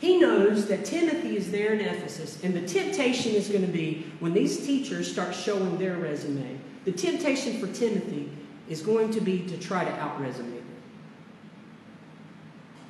He 0.00 0.18
knows 0.18 0.66
that 0.66 0.84
Timothy 0.84 1.36
is 1.36 1.50
there 1.50 1.72
in 1.72 1.80
Ephesus, 1.80 2.42
and 2.44 2.54
the 2.54 2.66
temptation 2.66 3.32
is 3.32 3.48
going 3.48 3.66
to 3.66 3.72
be 3.72 4.06
when 4.20 4.34
these 4.34 4.64
teachers 4.64 5.10
start 5.10 5.34
showing 5.34 5.78
their 5.78 5.96
resume, 5.96 6.58
the 6.88 6.96
temptation 6.96 7.58
for 7.60 7.66
Timothy 7.66 8.30
is 8.66 8.80
going 8.80 9.10
to 9.10 9.20
be 9.20 9.40
to 9.40 9.58
try 9.58 9.84
to 9.84 9.90
out 10.00 10.18
resume. 10.18 10.62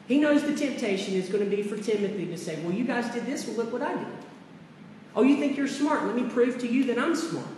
He 0.06 0.20
knows 0.20 0.44
the 0.44 0.54
temptation 0.54 1.14
is 1.14 1.28
going 1.28 1.42
to 1.42 1.50
be 1.50 1.64
for 1.64 1.76
Timothy 1.76 2.26
to 2.26 2.38
say, 2.38 2.62
Well, 2.62 2.72
you 2.72 2.84
guys 2.84 3.12
did 3.12 3.26
this, 3.26 3.44
well, 3.48 3.56
look 3.56 3.72
what 3.72 3.82
I 3.82 3.94
did. 3.94 4.06
Oh, 5.16 5.22
you 5.22 5.36
think 5.38 5.56
you're 5.56 5.66
smart? 5.66 6.06
Let 6.06 6.14
me 6.14 6.30
prove 6.30 6.58
to 6.60 6.68
you 6.68 6.84
that 6.84 6.98
I'm 6.98 7.16
smart. 7.16 7.48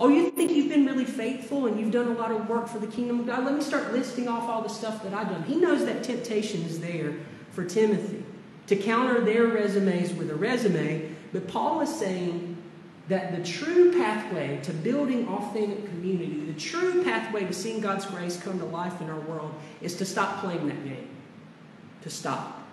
Oh, 0.00 0.08
you 0.08 0.30
think 0.30 0.52
you've 0.52 0.70
been 0.70 0.86
really 0.86 1.04
faithful 1.04 1.66
and 1.66 1.78
you've 1.78 1.92
done 1.92 2.08
a 2.08 2.14
lot 2.14 2.30
of 2.30 2.48
work 2.48 2.66
for 2.66 2.78
the 2.78 2.86
kingdom 2.86 3.20
of 3.20 3.26
God? 3.26 3.44
Let 3.44 3.54
me 3.54 3.60
start 3.60 3.92
listing 3.92 4.26
off 4.26 4.48
all 4.48 4.62
the 4.62 4.70
stuff 4.70 5.02
that 5.02 5.12
I've 5.12 5.28
done. 5.28 5.42
He 5.42 5.56
knows 5.56 5.84
that 5.84 6.02
temptation 6.02 6.62
is 6.62 6.80
there 6.80 7.12
for 7.50 7.62
Timothy 7.62 8.24
to 8.68 8.76
counter 8.76 9.20
their 9.20 9.44
resumes 9.44 10.14
with 10.14 10.30
a 10.30 10.34
resume, 10.34 11.14
but 11.32 11.46
Paul 11.46 11.82
is 11.82 11.94
saying 11.94 12.56
that 13.08 13.34
the 13.34 13.42
true 13.42 13.92
pathway 13.92 14.60
to 14.62 14.72
building 14.72 15.26
authentic 15.28 15.86
community, 15.86 16.40
the 16.40 16.60
true 16.60 17.02
pathway 17.02 17.44
to 17.44 17.52
seeing 17.52 17.80
God's 17.80 18.04
grace 18.04 18.40
come 18.40 18.58
to 18.58 18.66
life 18.66 19.00
in 19.00 19.08
our 19.08 19.20
world, 19.20 19.54
is 19.80 19.96
to 19.96 20.04
stop 20.04 20.40
playing 20.40 20.68
that 20.68 20.84
game. 20.84 21.08
To 22.02 22.10
stop. 22.10 22.66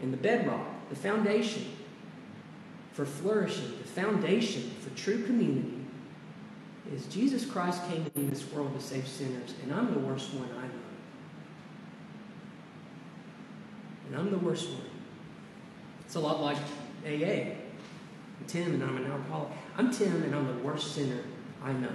And 0.00 0.12
the 0.12 0.16
bedrock, 0.16 0.66
the 0.88 0.96
foundation 0.96 1.66
for 2.92 3.04
flourishing, 3.04 3.72
the 3.78 3.88
foundation 3.88 4.70
for 4.80 4.90
true 4.96 5.22
community, 5.24 5.84
is 6.92 7.06
Jesus 7.06 7.44
Christ 7.44 7.82
came 7.90 8.06
into 8.14 8.30
this 8.30 8.50
world 8.52 8.78
to 8.78 8.84
save 8.84 9.06
sinners, 9.06 9.54
and 9.62 9.74
I'm 9.74 9.92
the 9.92 10.00
worst 10.00 10.32
one 10.32 10.48
I 10.56 10.62
know. 10.62 10.72
And 14.06 14.16
I'm 14.16 14.30
the 14.30 14.38
worst 14.38 14.70
one. 14.70 14.82
It's 16.04 16.14
a 16.14 16.20
lot 16.20 16.40
like 16.40 16.58
AA. 17.04 17.65
I'm 18.38 18.46
Tim 18.46 18.74
and 18.74 18.82
I'm 18.82 18.96
an 18.96 19.10
alcoholic. 19.10 19.52
I'm 19.76 19.90
Tim 19.90 20.22
and 20.22 20.34
I'm 20.34 20.46
the 20.46 20.62
worst 20.62 20.94
sinner 20.94 21.20
I 21.62 21.72
know. 21.72 21.92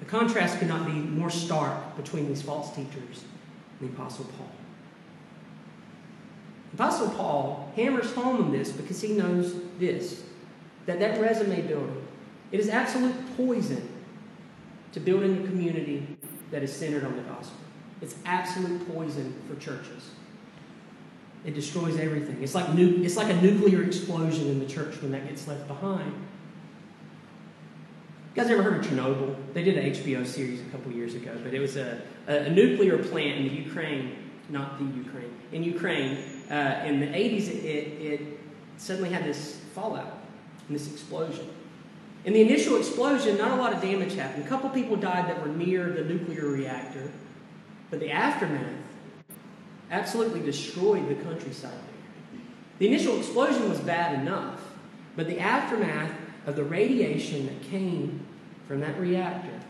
The 0.00 0.04
contrast 0.04 0.58
could 0.58 0.68
not 0.68 0.86
be 0.86 0.92
more 0.92 1.30
stark 1.30 1.96
between 1.96 2.28
these 2.28 2.42
false 2.42 2.74
teachers 2.74 3.24
and 3.80 3.88
the 3.88 3.94
Apostle 3.94 4.26
Paul. 4.36 4.50
Apostle 6.74 7.10
Paul 7.10 7.72
hammers 7.76 8.12
home 8.12 8.42
on 8.42 8.52
this 8.52 8.72
because 8.72 9.00
he 9.00 9.12
knows 9.12 9.54
this 9.78 10.24
that 10.86 10.98
that 10.98 11.20
resume 11.20 11.62
building, 11.62 12.06
it 12.52 12.60
is 12.60 12.68
absolute 12.68 13.14
poison 13.36 13.88
to 14.92 15.00
building 15.00 15.42
a 15.42 15.46
community 15.46 16.06
that 16.50 16.62
is 16.62 16.72
centered 16.72 17.04
on 17.04 17.16
the 17.16 17.22
gospel. 17.22 17.56
It's 18.02 18.16
absolute 18.26 18.86
poison 18.92 19.34
for 19.48 19.58
churches. 19.58 20.10
It 21.44 21.54
destroys 21.54 21.98
everything. 21.98 22.42
It's 22.42 22.54
like, 22.54 22.72
nu- 22.74 23.02
it's 23.02 23.16
like 23.16 23.30
a 23.30 23.40
nuclear 23.40 23.82
explosion 23.82 24.48
in 24.48 24.60
the 24.60 24.66
church 24.66 25.00
when 25.02 25.12
that 25.12 25.28
gets 25.28 25.46
left 25.46 25.68
behind. 25.68 26.12
You 28.34 28.42
guys 28.42 28.50
ever 28.50 28.62
heard 28.62 28.84
of 28.84 28.90
Chernobyl? 28.90 29.36
They 29.52 29.62
did 29.62 29.76
an 29.76 29.92
HBO 29.92 30.26
series 30.26 30.60
a 30.60 30.64
couple 30.64 30.90
years 30.90 31.14
ago, 31.14 31.38
but 31.44 31.54
it 31.54 31.60
was 31.60 31.76
a, 31.76 32.02
a, 32.26 32.50
nuclear 32.50 32.98
plant 32.98 33.40
in 33.40 33.48
the 33.48 33.54
Ukraine, 33.54 34.16
not 34.48 34.78
the 34.78 34.84
Ukraine, 34.84 35.32
in 35.52 35.62
Ukraine. 35.62 36.18
Uh, 36.50 36.82
in 36.84 36.98
the 36.98 37.06
80s, 37.06 37.48
it, 37.48 37.64
it, 37.64 38.20
it 38.20 38.40
suddenly 38.76 39.10
had 39.10 39.24
this 39.24 39.60
fallout 39.74 40.18
and 40.66 40.74
this 40.74 40.90
explosion. 40.90 41.48
In 42.24 42.32
the 42.32 42.40
initial 42.40 42.76
explosion, 42.76 43.36
not 43.36 43.52
a 43.52 43.56
lot 43.56 43.72
of 43.72 43.82
damage 43.82 44.14
happened. 44.14 44.44
A 44.44 44.48
couple 44.48 44.70
people 44.70 44.96
died 44.96 45.28
that 45.28 45.40
were 45.40 45.52
near 45.52 45.90
the 45.90 46.02
nuclear 46.04 46.46
reactor, 46.46 47.12
but 47.90 48.00
the 48.00 48.10
aftermath 48.10 48.83
absolutely 49.90 50.40
destroyed 50.40 51.08
the 51.08 51.14
countryside 51.16 51.72
there. 51.72 52.40
The 52.78 52.88
initial 52.88 53.18
explosion 53.18 53.68
was 53.68 53.80
bad 53.80 54.20
enough, 54.20 54.60
but 55.16 55.26
the 55.26 55.38
aftermath 55.38 56.12
of 56.46 56.56
the 56.56 56.64
radiation 56.64 57.46
that 57.46 57.62
came 57.62 58.26
from 58.66 58.80
that 58.80 58.98
reactor, 58.98 59.60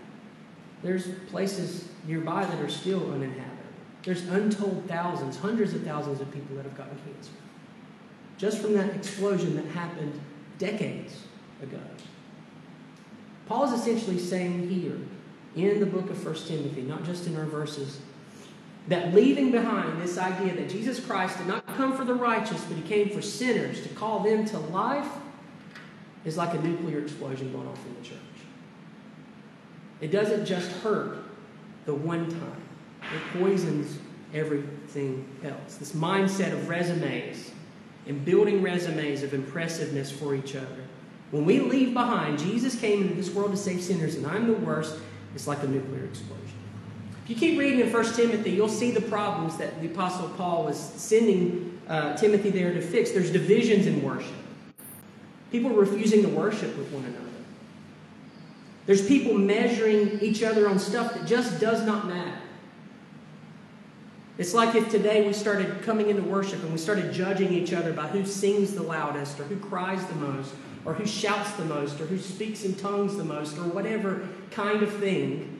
there's 0.82 1.08
places 1.28 1.88
nearby 2.06 2.44
that 2.44 2.60
are 2.60 2.68
still 2.68 3.12
uninhabited. 3.12 3.50
There's 4.02 4.26
untold 4.28 4.84
thousands, 4.86 5.36
hundreds 5.36 5.72
of 5.74 5.82
thousands 5.82 6.20
of 6.20 6.30
people 6.32 6.56
that 6.56 6.64
have 6.64 6.76
gotten 6.76 6.96
cancer. 6.98 7.32
Just 8.36 8.58
from 8.58 8.74
that 8.74 8.94
explosion 8.94 9.56
that 9.56 9.66
happened 9.66 10.20
decades 10.58 11.22
ago. 11.62 11.80
Paul 13.46 13.64
is 13.64 13.80
essentially 13.80 14.18
saying 14.18 14.68
here 14.68 14.98
in 15.56 15.80
the 15.80 15.86
book 15.86 16.10
of 16.10 16.24
1 16.24 16.34
Timothy, 16.46 16.82
not 16.82 17.04
just 17.04 17.26
in 17.26 17.36
our 17.36 17.44
verses, 17.44 18.00
that 18.88 19.14
leaving 19.14 19.50
behind 19.50 20.00
this 20.00 20.18
idea 20.18 20.54
that 20.54 20.68
Jesus 20.68 21.00
Christ 21.00 21.38
did 21.38 21.46
not 21.46 21.66
come 21.76 21.96
for 21.96 22.04
the 22.04 22.14
righteous, 22.14 22.62
but 22.64 22.76
he 22.76 22.82
came 22.82 23.10
for 23.10 23.22
sinners 23.22 23.82
to 23.82 23.88
call 23.90 24.20
them 24.20 24.44
to 24.46 24.58
life 24.58 25.08
is 26.24 26.36
like 26.36 26.54
a 26.54 26.62
nuclear 26.62 26.98
explosion 26.98 27.52
going 27.52 27.66
off 27.66 27.84
in 27.86 27.94
the 27.94 28.02
church. 28.02 28.18
It 30.00 30.10
doesn't 30.10 30.44
just 30.44 30.70
hurt 30.82 31.24
the 31.86 31.94
one 31.94 32.30
time, 32.30 32.62
it 33.02 33.38
poisons 33.38 33.98
everything 34.32 35.26
else. 35.44 35.76
This 35.76 35.92
mindset 35.92 36.52
of 36.52 36.68
resumes 36.68 37.52
and 38.06 38.22
building 38.24 38.62
resumes 38.62 39.22
of 39.22 39.32
impressiveness 39.32 40.10
for 40.10 40.34
each 40.34 40.56
other. 40.56 40.84
When 41.30 41.44
we 41.44 41.60
leave 41.60 41.94
behind, 41.94 42.38
Jesus 42.38 42.78
came 42.78 43.02
into 43.02 43.14
this 43.14 43.30
world 43.30 43.50
to 43.52 43.56
save 43.56 43.82
sinners, 43.82 44.14
and 44.14 44.26
I'm 44.26 44.46
the 44.46 44.54
worst, 44.54 44.98
it's 45.34 45.46
like 45.46 45.62
a 45.62 45.66
nuclear 45.66 46.04
explosion. 46.04 46.43
If 47.24 47.30
you 47.30 47.36
keep 47.36 47.58
reading 47.58 47.80
in 47.80 47.90
1 47.90 48.04
Timothy, 48.12 48.50
you'll 48.50 48.68
see 48.68 48.90
the 48.90 49.00
problems 49.00 49.56
that 49.56 49.80
the 49.80 49.86
Apostle 49.86 50.28
Paul 50.36 50.64
was 50.64 50.78
sending 50.78 51.80
uh, 51.88 52.14
Timothy 52.18 52.50
there 52.50 52.74
to 52.74 52.82
fix. 52.82 53.12
There's 53.12 53.30
divisions 53.30 53.86
in 53.86 54.02
worship, 54.02 54.34
people 55.50 55.70
refusing 55.70 56.20
to 56.20 56.28
worship 56.28 56.76
with 56.76 56.90
one 56.92 57.06
another. 57.06 57.24
There's 58.84 59.06
people 59.08 59.32
measuring 59.32 60.20
each 60.20 60.42
other 60.42 60.68
on 60.68 60.78
stuff 60.78 61.14
that 61.14 61.26
just 61.26 61.58
does 61.62 61.86
not 61.86 62.06
matter. 62.06 62.40
It's 64.36 64.52
like 64.52 64.74
if 64.74 64.90
today 64.90 65.26
we 65.26 65.32
started 65.32 65.80
coming 65.80 66.10
into 66.10 66.22
worship 66.22 66.62
and 66.62 66.72
we 66.72 66.78
started 66.78 67.10
judging 67.10 67.54
each 67.54 67.72
other 67.72 67.94
by 67.94 68.08
who 68.08 68.26
sings 68.26 68.74
the 68.74 68.82
loudest 68.82 69.40
or 69.40 69.44
who 69.44 69.56
cries 69.56 70.04
the 70.08 70.16
most 70.16 70.52
or 70.84 70.92
who 70.92 71.06
shouts 71.06 71.52
the 71.52 71.64
most 71.64 71.98
or 72.02 72.06
who 72.06 72.18
speaks 72.18 72.64
in 72.64 72.74
tongues 72.74 73.16
the 73.16 73.24
most 73.24 73.56
or 73.56 73.62
whatever 73.62 74.28
kind 74.50 74.82
of 74.82 74.92
thing. 74.96 75.53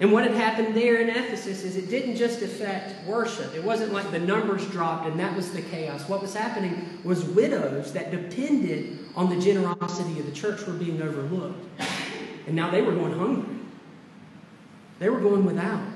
And 0.00 0.10
what 0.12 0.24
had 0.24 0.32
happened 0.32 0.74
there 0.74 0.96
in 0.96 1.10
Ephesus 1.10 1.62
is 1.62 1.76
it 1.76 1.90
didn't 1.90 2.16
just 2.16 2.40
affect 2.40 3.06
worship. 3.06 3.54
It 3.54 3.62
wasn't 3.62 3.92
like 3.92 4.10
the 4.10 4.18
numbers 4.18 4.66
dropped 4.68 5.06
and 5.06 5.20
that 5.20 5.36
was 5.36 5.52
the 5.52 5.60
chaos. 5.60 6.08
What 6.08 6.22
was 6.22 6.34
happening 6.34 6.98
was 7.04 7.22
widows 7.22 7.92
that 7.92 8.10
depended 8.10 8.98
on 9.14 9.28
the 9.28 9.38
generosity 9.38 10.18
of 10.18 10.24
the 10.24 10.32
church 10.32 10.66
were 10.66 10.72
being 10.72 11.02
overlooked. 11.02 11.62
And 12.46 12.56
now 12.56 12.70
they 12.70 12.80
were 12.80 12.92
going 12.92 13.12
hungry. 13.12 13.56
They 14.98 15.10
were 15.10 15.20
going 15.20 15.44
without. 15.44 15.86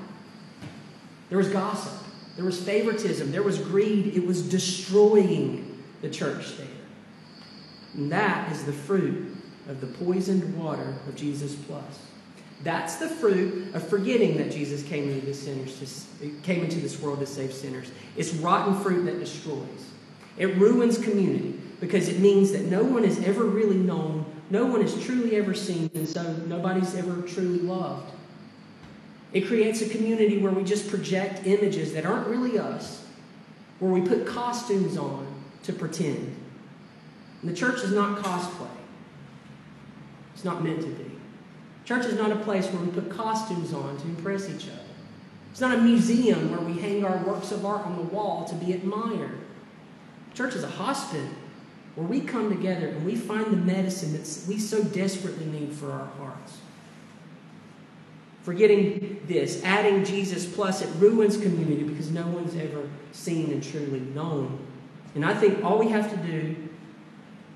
There 1.29 1.39
was 1.39 1.49
gossip. 1.49 1.93
There 2.35 2.45
was 2.45 2.61
favoritism. 2.61 3.31
There 3.31 3.43
was 3.43 3.57
greed. 3.57 4.15
It 4.15 4.25
was 4.25 4.47
destroying 4.47 5.83
the 6.03 6.09
church 6.11 6.57
there. 6.57 6.67
And 7.95 8.11
that 8.11 8.51
is 8.51 8.65
the 8.65 8.73
fruit 8.73 9.35
of 9.67 9.81
the 9.81 9.87
poisoned 9.87 10.55
water 10.55 10.95
of 11.07 11.15
Jesus 11.15 11.55
plus. 11.55 11.99
That's 12.63 12.95
the 12.95 13.07
fruit 13.07 13.75
of 13.75 13.87
forgetting 13.87 14.37
that 14.37 14.51
Jesus 14.51 14.81
came 14.83 15.09
into 15.09 15.25
this 15.25 15.43
sinners 15.43 16.07
to, 16.19 16.29
came 16.43 16.63
into 16.63 16.79
this 16.79 16.99
world 16.99 17.19
to 17.19 17.25
save 17.25 17.53
sinners. 17.53 17.91
It's 18.15 18.33
rotten 18.33 18.79
fruit 18.81 19.03
that 19.05 19.19
destroys. 19.19 19.91
It 20.37 20.55
ruins 20.57 20.97
community 20.97 21.59
because 21.79 22.07
it 22.07 22.19
means 22.19 22.51
that 22.51 22.65
no 22.65 22.83
one 22.83 23.03
is 23.03 23.19
ever 23.23 23.43
really 23.43 23.77
known, 23.77 24.25
no 24.49 24.65
one 24.65 24.81
is 24.81 25.03
truly 25.05 25.35
ever 25.35 25.53
seen, 25.53 25.89
and 25.93 26.07
so 26.07 26.23
nobody's 26.47 26.95
ever 26.95 27.21
truly 27.23 27.59
loved. 27.59 28.11
It 29.33 29.47
creates 29.47 29.81
a 29.81 29.89
community 29.89 30.37
where 30.37 30.51
we 30.51 30.63
just 30.63 30.89
project 30.89 31.45
images 31.45 31.93
that 31.93 32.05
aren't 32.05 32.27
really 32.27 32.57
us, 32.57 33.05
where 33.79 33.91
we 33.91 34.01
put 34.01 34.25
costumes 34.25 34.97
on 34.97 35.27
to 35.63 35.73
pretend. 35.73 36.35
And 37.41 37.51
the 37.51 37.55
church 37.55 37.83
is 37.83 37.91
not 37.91 38.23
cosplay. 38.23 38.69
It's 40.33 40.45
not 40.45 40.63
meant 40.63 40.81
to 40.81 40.87
be. 40.87 41.04
Church 41.85 42.05
is 42.05 42.15
not 42.15 42.31
a 42.31 42.35
place 42.37 42.67
where 42.67 42.81
we 42.81 42.91
put 42.91 43.09
costumes 43.09 43.71
on 43.71 43.97
to 43.97 44.07
impress 44.07 44.49
each 44.49 44.67
other. 44.67 44.79
It's 45.51 45.61
not 45.61 45.77
a 45.77 45.81
museum 45.81 46.51
where 46.51 46.59
we 46.59 46.81
hang 46.81 47.05
our 47.05 47.17
works 47.23 47.51
of 47.51 47.63
art 47.63 47.85
on 47.85 47.95
the 47.95 48.01
wall 48.01 48.43
to 48.45 48.55
be 48.55 48.73
admired. 48.73 49.39
Church 50.33 50.55
is 50.55 50.63
a 50.63 50.69
hospital 50.69 51.29
where 51.93 52.07
we 52.07 52.19
come 52.19 52.49
together 52.49 52.87
and 52.87 53.05
we 53.05 53.15
find 53.15 53.45
the 53.45 53.57
medicine 53.57 54.11
that 54.13 54.45
we 54.49 54.59
so 54.59 54.83
desperately 54.83 55.45
need 55.45 55.71
for 55.71 55.91
our 55.91 56.07
hearts. 56.17 56.57
Forgetting 58.41 59.21
this, 59.27 59.63
adding 59.63 60.03
Jesus 60.03 60.45
plus, 60.45 60.81
it 60.81 60.89
ruins 60.97 61.37
community 61.37 61.83
because 61.83 62.11
no 62.11 62.27
one's 62.27 62.55
ever 62.55 62.89
seen 63.11 63.51
and 63.51 63.63
truly 63.63 64.01
known. 64.01 64.59
And 65.13 65.23
I 65.23 65.33
think 65.33 65.63
all 65.63 65.79
we 65.79 65.89
have 65.89 66.09
to 66.11 66.17
do 66.17 66.55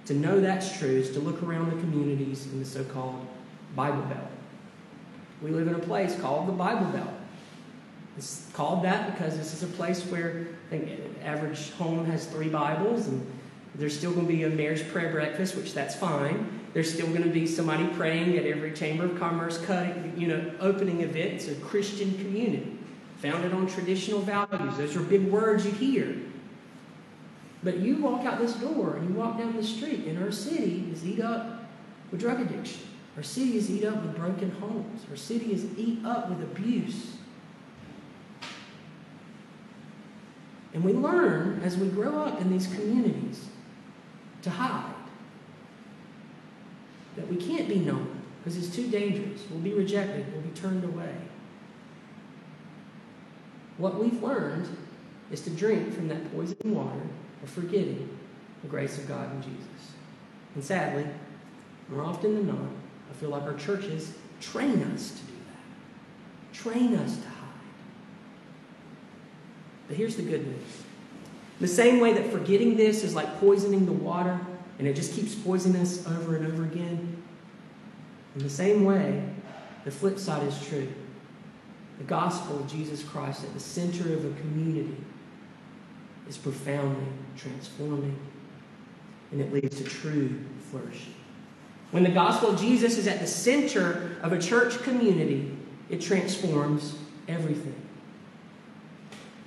to 0.06 0.14
know 0.14 0.40
that's 0.40 0.80
true 0.80 0.90
is 0.90 1.12
to 1.12 1.20
look 1.20 1.44
around 1.44 1.72
the 1.72 1.80
communities 1.82 2.46
in 2.46 2.60
the 2.60 2.66
so 2.66 2.84
called 2.86 3.28
Bible 3.76 4.02
Belt. 4.04 4.28
We 5.42 5.52
live 5.52 5.68
in 5.68 5.76
a 5.76 5.80
place 5.80 6.20
called 6.20 6.48
the 6.48 6.54
Bible 6.54 6.88
Belt. 6.88 7.14
It's 8.18 8.50
called 8.54 8.84
that 8.84 9.14
because 9.14 9.38
this 9.38 9.54
is 9.54 9.64
a 9.64 9.68
place 9.68 10.04
where 10.06 10.48
the 10.70 10.98
average 11.24 11.72
home 11.72 12.06
has 12.06 12.26
three 12.26 12.50
Bibles, 12.50 13.08
and 13.08 13.26
there's 13.76 13.98
still 13.98 14.12
going 14.12 14.28
to 14.28 14.34
be 14.34 14.44
a 14.44 14.50
mayor's 14.50 14.84
prayer 14.84 15.12
breakfast, 15.12 15.56
which 15.56 15.74
that's 15.74 15.96
fine. 15.96 16.60
There's 16.74 16.94
still 16.94 17.08
going 17.08 17.24
to 17.24 17.30
be 17.30 17.48
somebody 17.48 17.88
praying 17.88 18.38
at 18.38 18.46
every 18.46 18.74
Chamber 18.74 19.06
of 19.06 19.18
Commerce 19.18 19.64
cutting, 19.66 20.14
you 20.18 20.28
know, 20.28 20.52
opening 20.60 21.02
event. 21.02 21.34
It's 21.34 21.48
a 21.48 21.56
Christian 21.56 22.14
community 22.18 22.78
founded 23.18 23.54
on 23.54 23.68
traditional 23.68 24.22
values. 24.22 24.78
Those 24.78 24.96
are 24.96 25.02
big 25.02 25.24
words 25.28 25.66
you 25.66 25.72
hear. 25.72 26.16
But 27.64 27.78
you 27.78 27.98
walk 27.98 28.26
out 28.26 28.40
this 28.40 28.54
door 28.54 28.96
and 28.96 29.10
you 29.10 29.16
walk 29.16 29.38
down 29.38 29.56
the 29.56 29.64
street, 29.64 30.06
and 30.06 30.22
our 30.24 30.32
city 30.32 30.90
is 30.92 31.06
eat 31.06 31.20
up 31.20 31.66
with 32.12 32.22
drug 32.22 32.40
addiction. 32.40 32.82
Our 33.20 33.24
city 33.24 33.58
is 33.58 33.70
eat 33.70 33.84
up 33.84 34.02
with 34.02 34.16
broken 34.16 34.50
homes. 34.50 35.02
Our 35.10 35.18
city 35.18 35.52
is 35.52 35.66
eat 35.78 36.06
up 36.06 36.30
with 36.30 36.42
abuse. 36.42 37.18
And 40.74 40.86
we 40.86 40.94
learn 40.94 41.60
as 41.62 41.76
we 41.76 41.90
grow 41.90 42.18
up 42.18 42.40
in 42.40 42.50
these 42.50 42.68
communities 42.68 43.48
to 44.44 44.50
hide. 44.50 44.94
That 47.18 47.28
we 47.28 47.36
can't 47.36 47.68
be 47.68 47.80
known 47.80 48.22
because 48.38 48.56
it's 48.56 48.74
too 48.74 48.88
dangerous. 48.88 49.42
We'll 49.52 49.60
be 49.60 49.74
rejected, 49.74 50.32
we'll 50.32 50.42
be 50.42 50.58
turned 50.58 50.86
away. 50.86 51.14
What 53.80 54.00
we've 54.00 54.24
learned 54.24 54.66
is 55.30 55.42
to 55.42 55.50
drink 55.50 55.94
from 55.94 56.08
that 56.08 56.34
poisoned 56.34 56.74
water 56.74 57.02
of 57.44 57.50
forgetting 57.50 58.18
the 58.62 58.70
grace 58.70 58.98
of 58.98 59.10
God 59.10 59.30
in 59.36 59.42
Jesus. 59.42 59.92
And 60.56 60.64
sadly, 60.64 61.06
more 61.90 62.04
often 62.06 62.36
than 62.36 62.48
not, 62.48 62.79
I 63.10 63.14
feel 63.14 63.30
like 63.30 63.44
our 63.44 63.56
churches 63.56 64.14
train 64.40 64.84
us 64.84 65.12
to 65.12 65.18
do 65.26 65.34
that, 65.34 66.54
train 66.54 66.96
us 66.96 67.18
to 67.18 67.28
hide. 67.28 67.36
But 69.88 69.98
here's 69.98 70.16
the 70.16 70.22
good 70.22 70.46
news 70.46 70.84
the 71.60 71.68
same 71.68 72.00
way 72.00 72.14
that 72.14 72.32
forgetting 72.32 72.78
this 72.78 73.04
is 73.04 73.14
like 73.14 73.40
poisoning 73.40 73.86
the 73.86 73.92
water 73.92 74.40
and 74.78 74.88
it 74.88 74.96
just 74.96 75.14
keeps 75.14 75.36
poisoning 75.36 75.82
us 75.82 76.08
over 76.08 76.38
and 76.38 76.48
over 76.48 76.64
again, 76.64 77.22
in 78.36 78.44
the 78.44 78.50
same 78.50 78.86
way, 78.86 79.22
the 79.84 79.92
flip 79.92 80.18
side 80.18 80.44
is 80.48 80.68
true. 80.68 80.88
The 81.98 82.06
gospel 82.06 82.60
of 82.60 82.72
Jesus 82.72 83.04
Christ 83.04 83.44
at 83.44 83.54
the 83.54 83.60
center 83.60 84.14
of 84.14 84.24
a 84.24 84.40
community 84.40 84.96
is 86.30 86.38
profoundly 86.38 87.12
transforming 87.36 88.18
and 89.32 89.42
it 89.42 89.52
leads 89.52 89.78
to 89.78 89.84
true 89.84 90.40
flourishing. 90.72 91.16
When 91.92 92.04
the 92.04 92.10
gospel 92.10 92.52
of 92.52 92.60
Jesus 92.60 92.98
is 92.98 93.08
at 93.08 93.20
the 93.20 93.28
center 93.28 94.18
of 94.22 94.32
a 94.32 94.40
church 94.40 94.82
community, 94.84 95.56
it 95.90 96.02
transforms 96.02 96.96
everything. 97.28 97.76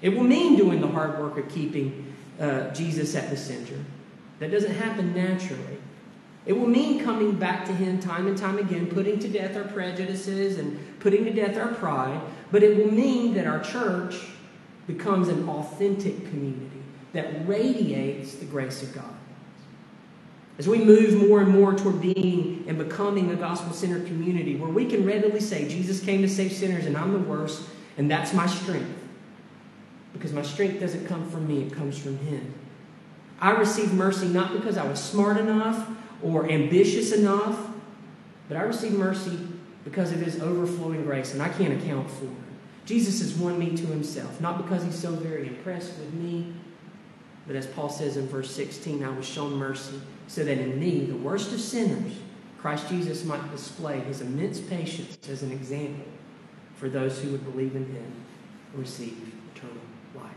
It 0.00 0.16
will 0.16 0.24
mean 0.24 0.56
doing 0.56 0.80
the 0.80 0.88
hard 0.88 1.20
work 1.20 1.38
of 1.38 1.48
keeping 1.48 2.12
uh, 2.40 2.70
Jesus 2.70 3.14
at 3.14 3.30
the 3.30 3.36
center. 3.36 3.78
That 4.40 4.50
doesn't 4.50 4.74
happen 4.74 5.14
naturally. 5.14 5.78
It 6.44 6.54
will 6.54 6.66
mean 6.66 7.04
coming 7.04 7.36
back 7.36 7.64
to 7.66 7.72
Him 7.72 8.00
time 8.00 8.26
and 8.26 8.36
time 8.36 8.58
again, 8.58 8.88
putting 8.88 9.20
to 9.20 9.28
death 9.28 9.56
our 9.56 9.62
prejudices 9.62 10.58
and 10.58 10.98
putting 10.98 11.24
to 11.24 11.32
death 11.32 11.56
our 11.56 11.72
pride. 11.74 12.20
But 12.50 12.64
it 12.64 12.76
will 12.76 12.90
mean 12.90 13.34
that 13.34 13.46
our 13.46 13.62
church 13.62 14.16
becomes 14.88 15.28
an 15.28 15.48
authentic 15.48 16.28
community 16.30 16.82
that 17.12 17.46
radiates 17.46 18.34
the 18.34 18.46
grace 18.46 18.82
of 18.82 18.92
God. 18.92 19.14
As 20.58 20.68
we 20.68 20.84
move 20.84 21.28
more 21.28 21.40
and 21.40 21.50
more 21.50 21.74
toward 21.74 22.00
being 22.00 22.64
and 22.68 22.76
becoming 22.76 23.30
a 23.30 23.36
gospel 23.36 23.72
centered 23.72 24.06
community 24.06 24.56
where 24.56 24.70
we 24.70 24.84
can 24.84 25.04
readily 25.04 25.40
say, 25.40 25.66
Jesus 25.68 26.00
came 26.00 26.20
to 26.22 26.28
save 26.28 26.52
sinners 26.52 26.86
and 26.86 26.96
I'm 26.96 27.12
the 27.12 27.18
worst, 27.18 27.62
and 27.96 28.10
that's 28.10 28.34
my 28.34 28.46
strength. 28.46 28.98
Because 30.12 30.32
my 30.32 30.42
strength 30.42 30.78
doesn't 30.80 31.06
come 31.06 31.28
from 31.30 31.48
me, 31.48 31.62
it 31.62 31.72
comes 31.72 31.98
from 31.98 32.18
Him. 32.18 32.54
I 33.40 33.52
received 33.52 33.92
mercy 33.94 34.28
not 34.28 34.52
because 34.52 34.76
I 34.76 34.86
was 34.86 35.02
smart 35.02 35.38
enough 35.38 35.88
or 36.22 36.48
ambitious 36.50 37.12
enough, 37.12 37.68
but 38.48 38.56
I 38.56 38.60
received 38.60 38.94
mercy 38.94 39.38
because 39.84 40.12
of 40.12 40.20
His 40.20 40.40
overflowing 40.40 41.02
grace, 41.04 41.32
and 41.32 41.42
I 41.42 41.48
can't 41.48 41.82
account 41.82 42.10
for 42.10 42.26
it. 42.26 42.30
Jesus 42.84 43.20
has 43.20 43.34
won 43.34 43.58
me 43.58 43.74
to 43.76 43.86
Himself, 43.86 44.40
not 44.40 44.58
because 44.64 44.84
He's 44.84 44.98
so 44.98 45.12
very 45.12 45.48
impressed 45.48 45.98
with 45.98 46.12
me, 46.12 46.52
but 47.46 47.56
as 47.56 47.66
Paul 47.66 47.88
says 47.88 48.16
in 48.16 48.28
verse 48.28 48.50
16, 48.50 49.02
I 49.02 49.10
was 49.10 49.26
shown 49.26 49.54
mercy 49.54 50.00
so 50.28 50.44
that 50.44 50.58
in 50.58 50.78
me, 50.78 51.06
the 51.06 51.16
worst 51.16 51.52
of 51.52 51.60
sinners, 51.60 52.12
Christ 52.58 52.88
Jesus 52.88 53.24
might 53.24 53.50
display 53.50 54.00
his 54.00 54.20
immense 54.20 54.60
patience 54.60 55.18
as 55.28 55.42
an 55.42 55.50
example 55.50 56.04
for 56.76 56.88
those 56.88 57.20
who 57.20 57.30
would 57.30 57.44
believe 57.44 57.74
in 57.74 57.84
him 57.86 58.12
and 58.72 58.80
receive 58.80 59.16
eternal 59.54 59.76
life. 60.14 60.30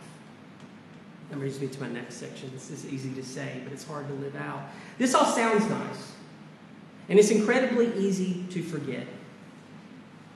That 1.29 1.37
brings 1.37 1.59
me 1.59 1.67
to 1.67 1.81
my 1.81 1.87
next 1.87 2.15
section. 2.15 2.51
This 2.53 2.71
is 2.71 2.91
easy 2.91 3.13
to 3.13 3.23
say, 3.23 3.61
but 3.63 3.73
it's 3.73 3.85
hard 3.85 4.07
to 4.07 4.13
live 4.15 4.35
out. 4.35 4.61
This 4.97 5.13
all 5.13 5.25
sounds 5.25 5.67
nice, 5.69 6.13
and 7.09 7.19
it's 7.19 7.29
incredibly 7.29 7.93
easy 7.95 8.45
to 8.49 8.63
forget. 8.63 9.05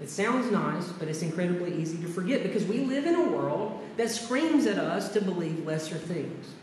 It 0.02 0.10
sounds 0.10 0.50
nice, 0.52 0.88
but 0.94 1.08
it's 1.08 1.22
incredibly 1.22 1.74
easy 1.76 1.98
to 1.98 2.08
forget 2.08 2.44
because 2.44 2.66
we 2.66 2.80
live 2.80 3.06
in 3.06 3.16
a 3.16 3.30
world 3.30 3.84
that 3.98 4.10
screams 4.10 4.66
at 4.66 4.78
us 4.78 5.12
to 5.14 5.22
believe 5.22 5.66
lesser 5.66 5.96
things. 5.96 6.54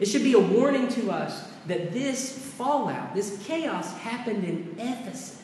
It 0.00 0.06
should 0.06 0.24
be 0.24 0.32
a 0.32 0.40
warning 0.40 0.88
to 0.88 1.10
us 1.10 1.44
that 1.66 1.92
this 1.92 2.36
fallout, 2.36 3.14
this 3.14 3.40
chaos 3.46 3.96
happened 3.98 4.44
in 4.44 4.74
Ephesus. 4.78 5.38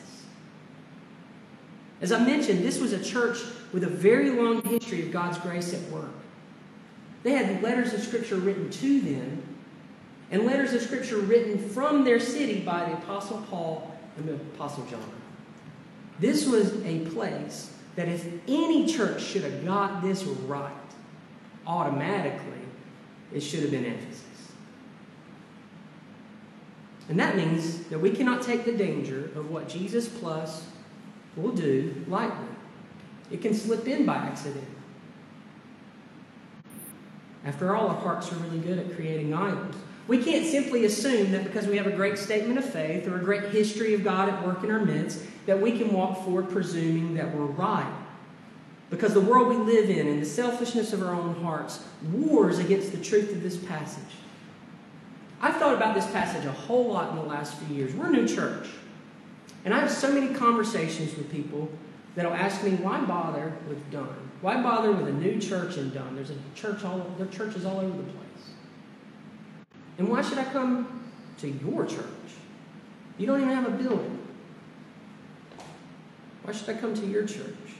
As 2.01 2.11
I 2.11 2.23
mentioned, 2.23 2.63
this 2.63 2.79
was 2.79 2.91
a 2.91 3.03
church 3.03 3.39
with 3.71 3.83
a 3.83 3.89
very 3.89 4.31
long 4.31 4.61
history 4.63 5.03
of 5.03 5.11
God's 5.11 5.37
grace 5.37 5.73
at 5.73 5.81
work. 5.89 6.11
They 7.23 7.31
had 7.31 7.61
letters 7.63 7.93
of 7.93 8.01
Scripture 8.01 8.35
written 8.35 8.69
to 8.69 9.01
them 9.01 9.43
and 10.29 10.45
letters 10.45 10.73
of 10.73 10.81
Scripture 10.81 11.17
written 11.17 11.57
from 11.69 12.03
their 12.03 12.19
city 12.19 12.59
by 12.59 12.85
the 12.85 12.93
Apostle 12.93 13.45
Paul 13.49 13.97
and 14.17 14.27
the 14.27 14.33
Apostle 14.33 14.85
John. 14.85 15.11
This 16.19 16.47
was 16.47 16.83
a 16.83 16.99
place 17.07 17.73
that 17.95 18.07
if 18.07 18.27
any 18.47 18.85
church 18.85 19.21
should 19.21 19.43
have 19.43 19.65
got 19.65 20.01
this 20.01 20.23
right, 20.23 20.71
automatically, 21.65 22.61
it 23.33 23.41
should 23.41 23.61
have 23.61 23.71
been 23.71 23.85
Ephesus. 23.85 24.23
And 27.09 27.19
that 27.19 27.35
means 27.35 27.85
that 27.85 27.99
we 27.99 28.11
cannot 28.11 28.41
take 28.41 28.65
the 28.65 28.71
danger 28.71 29.31
of 29.35 29.49
what 29.49 29.69
Jesus 29.69 30.07
plus 30.07 30.67
will 31.35 31.51
do 31.51 32.03
lightly. 32.07 32.47
It 33.31 33.41
can 33.41 33.53
slip 33.53 33.87
in 33.87 34.05
by 34.05 34.15
accident. 34.15 34.67
After 37.45 37.75
all, 37.75 37.87
our 37.87 37.95
hearts 37.95 38.31
are 38.31 38.35
really 38.35 38.59
good 38.59 38.77
at 38.77 38.93
creating 38.95 39.33
idols. 39.33 39.75
We 40.07 40.23
can't 40.23 40.45
simply 40.45 40.85
assume 40.85 41.31
that 41.31 41.43
because 41.43 41.67
we 41.67 41.77
have 41.77 41.87
a 41.87 41.91
great 41.91 42.17
statement 42.17 42.57
of 42.57 42.65
faith 42.65 43.07
or 43.07 43.17
a 43.17 43.23
great 43.23 43.51
history 43.51 43.93
of 43.93 44.03
God 44.03 44.29
at 44.29 44.45
work 44.45 44.63
in 44.63 44.71
our 44.71 44.83
midst, 44.83 45.21
that 45.47 45.59
we 45.59 45.77
can 45.77 45.91
walk 45.91 46.23
forward 46.23 46.49
presuming 46.49 47.15
that 47.15 47.33
we're 47.35 47.45
right. 47.45 47.91
Because 48.89 49.13
the 49.13 49.21
world 49.21 49.49
we 49.49 49.55
live 49.57 49.89
in 49.89 50.07
and 50.07 50.21
the 50.21 50.25
selfishness 50.25 50.93
of 50.93 51.01
our 51.01 51.13
own 51.13 51.35
hearts 51.41 51.83
wars 52.11 52.59
against 52.59 52.91
the 52.91 52.99
truth 52.99 53.31
of 53.31 53.41
this 53.41 53.57
passage. 53.57 54.03
I've 55.41 55.57
thought 55.57 55.75
about 55.75 55.95
this 55.95 56.05
passage 56.07 56.45
a 56.45 56.51
whole 56.51 56.87
lot 56.87 57.11
in 57.11 57.15
the 57.15 57.23
last 57.23 57.55
few 57.55 57.75
years. 57.75 57.93
We're 57.93 58.07
a 58.07 58.11
new 58.11 58.27
church. 58.27 58.67
And 59.65 59.73
I 59.73 59.79
have 59.79 59.91
so 59.91 60.11
many 60.11 60.33
conversations 60.33 61.15
with 61.17 61.31
people 61.31 61.69
that'll 62.15 62.33
ask 62.33 62.63
me, 62.63 62.71
why 62.71 63.01
bother 63.01 63.53
with 63.67 63.91
Dunn? 63.91 64.31
Why 64.41 64.61
bother 64.61 64.91
with 64.91 65.07
a 65.07 65.13
new 65.13 65.39
church 65.39 65.77
in 65.77 65.91
Dunn? 65.91 66.15
There's 66.15 66.29
a 66.29 66.35
church 66.55 66.83
all 66.83 66.99
there 67.17 67.27
are 67.27 67.31
churches 67.31 67.65
all 67.65 67.79
over 67.79 67.97
the 67.97 68.03
place. 68.03 68.51
And 69.97 70.09
why 70.09 70.21
should 70.21 70.37
I 70.37 70.45
come 70.45 71.09
to 71.39 71.49
your 71.49 71.85
church? 71.85 72.05
You 73.17 73.27
don't 73.27 73.41
even 73.41 73.53
have 73.53 73.67
a 73.67 73.71
building. 73.71 74.16
Why 76.47 76.53
should 76.53 76.69
I 76.69 76.75
come 76.75 76.93
to 76.93 77.05
your 77.05 77.25
church? 77.25 77.75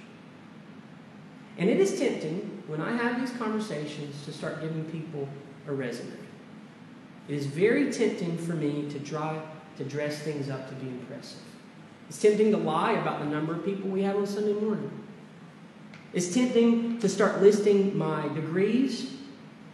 And 1.57 1.69
it 1.69 1.79
is 1.79 1.97
tempting 1.97 2.63
when 2.67 2.81
I 2.81 2.91
have 2.97 3.17
these 3.17 3.31
conversations 3.37 4.25
to 4.25 4.33
start 4.33 4.59
giving 4.59 4.83
people 4.91 5.29
a 5.67 5.71
resume. 5.71 6.11
It 7.29 7.35
is 7.35 7.45
very 7.45 7.93
tempting 7.93 8.37
for 8.37 8.55
me 8.55 8.89
to 8.89 8.99
try 8.99 9.41
to 9.77 9.85
dress 9.85 10.19
things 10.19 10.49
up 10.49 10.67
to 10.67 10.75
be 10.75 10.89
impressive. 10.89 11.39
It's 12.09 12.21
tempting 12.21 12.51
to 12.51 12.57
lie 12.57 12.91
about 12.91 13.19
the 13.19 13.25
number 13.27 13.55
of 13.55 13.63
people 13.63 13.89
we 13.89 14.03
have 14.03 14.17
on 14.17 14.27
Sunday 14.27 14.59
morning. 14.59 14.91
It's 16.11 16.33
tempting 16.33 16.99
to 16.99 17.07
start 17.07 17.41
listing 17.41 17.97
my 17.97 18.27
degrees 18.33 19.13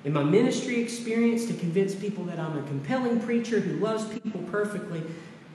and 0.05 0.13
my 0.13 0.23
ministry 0.23 0.79
experience 0.79 1.47
to 1.47 1.55
convince 1.55 1.95
people 1.95 2.25
that 2.25 2.37
I'm 2.37 2.59
a 2.59 2.67
compelling 2.67 3.19
preacher 3.21 3.59
who 3.59 3.79
loves 3.79 4.05
people 4.05 4.41
perfectly. 4.51 5.01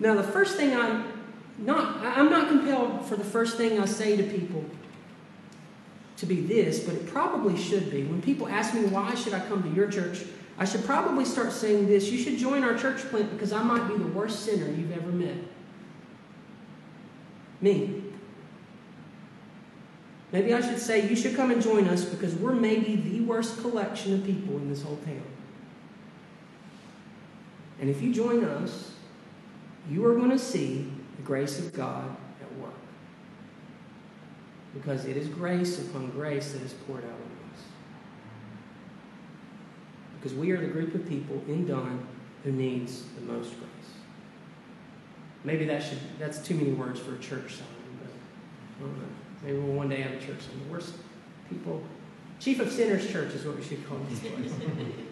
Now, 0.01 0.17
the 0.17 0.25
first 0.25 0.57
thing 0.57 0.77
I'm 0.77 1.18
not, 1.59 1.97
I'm 2.05 2.31
not 2.31 2.49
compelled 2.49 3.05
for 3.07 3.17
the 3.17 3.25
first 3.25 3.57
thing 3.57 3.81
I 3.81 3.85
say 3.85 4.17
to 4.17 4.23
people 4.23 4.65
to 6.19 6.27
be 6.27 6.41
this, 6.41 6.81
but 6.81 6.95
it 6.95 7.07
probably 7.07 7.57
should 7.57 7.91
be. 7.91 8.05
When 8.05 8.23
people 8.23 8.49
ask 8.49 8.75
me 8.75 8.85
why 8.85 9.15
should 9.15 9.35
I 9.35 9.41
come 9.41 9.63
to 9.63 9.71
your 9.71 9.91
church, 9.91 10.25
I 10.57 10.65
should 10.65 10.85
probably 10.85 11.25
start 11.25 11.53
saying 11.53 11.87
this 11.87 12.11
You 12.11 12.19
should 12.19 12.39
join 12.39 12.65
our 12.65 12.77
church 12.77 12.99
plant 13.11 13.31
because 13.33 13.53
I 13.53 13.63
might 13.63 13.87
be 13.89 13.97
the 13.97 14.09
worst 14.09 14.45
sinner 14.45 14.67
you've 14.67 14.93
ever 14.93 15.11
met. 15.11 15.37
Me. 17.61 18.03
Maybe 20.31 20.53
I 20.53 20.61
should 20.61 20.79
say 20.79 21.09
you 21.09 21.17
should 21.17 21.35
come 21.35 21.51
and 21.51 21.63
join 21.63 21.89
us 21.89 22.05
because 22.05 22.35
we're 22.35 22.53
maybe 22.53 22.97
the 22.97 23.21
worst 23.23 23.61
collection 23.61 24.13
of 24.13 24.25
people 24.25 24.57
in 24.57 24.69
this 24.69 24.83
whole 24.83 24.99
town. 24.99 25.23
And 27.81 27.89
if 27.89 28.03
you 28.03 28.13
join 28.13 28.45
us, 28.45 28.93
you 29.89 30.05
are 30.05 30.15
going 30.15 30.31
to 30.31 30.39
see 30.39 30.91
the 31.19 31.23
grace 31.25 31.59
of 31.59 31.75
God 31.75 32.17
at 32.41 32.59
work. 32.59 32.73
Because 34.73 35.05
it 35.05 35.17
is 35.17 35.29
grace 35.29 35.79
upon 35.79 36.11
grace 36.11 36.53
that 36.53 36.63
is 36.63 36.73
poured 36.73 37.05
out 37.05 37.11
on 37.11 37.51
us. 37.53 37.63
Because 40.17 40.37
we 40.37 40.53
are 40.53 40.61
the 40.61 40.69
group 40.69 40.95
of 40.95 41.07
people 41.09 41.43
in 41.49 41.67
Dunn 41.67 42.07
who 42.45 42.53
needs 42.53 43.03
the 43.17 43.33
most 43.33 43.51
grace. 43.51 43.69
Maybe 45.45 45.65
that 45.67 45.83
should 45.83 45.99
that's 46.19 46.39
too 46.39 46.55
many 46.55 46.73
words 46.73 47.01
for 47.01 47.15
a 47.15 47.19
church 47.19 47.57
sign, 47.57 47.67
but 48.01 48.11
I 48.79 48.81
don't 48.81 48.99
know. 48.99 49.09
Maybe 49.45 49.59
we'll 49.59 49.75
one 49.75 49.89
day 49.89 50.01
have 50.03 50.13
a 50.13 50.19
church 50.25 50.41
sign. 50.41 50.61
The 50.67 50.73
worst 50.73 50.95
people. 51.49 51.83
Chief 52.41 52.61
of 52.61 52.71
Sinners 52.71 53.11
Church 53.11 53.35
is 53.35 53.45
what 53.45 53.57
we 53.57 53.65
should 53.65 53.87
call 53.89 53.99
this 54.09 54.21
place. 54.21 54.53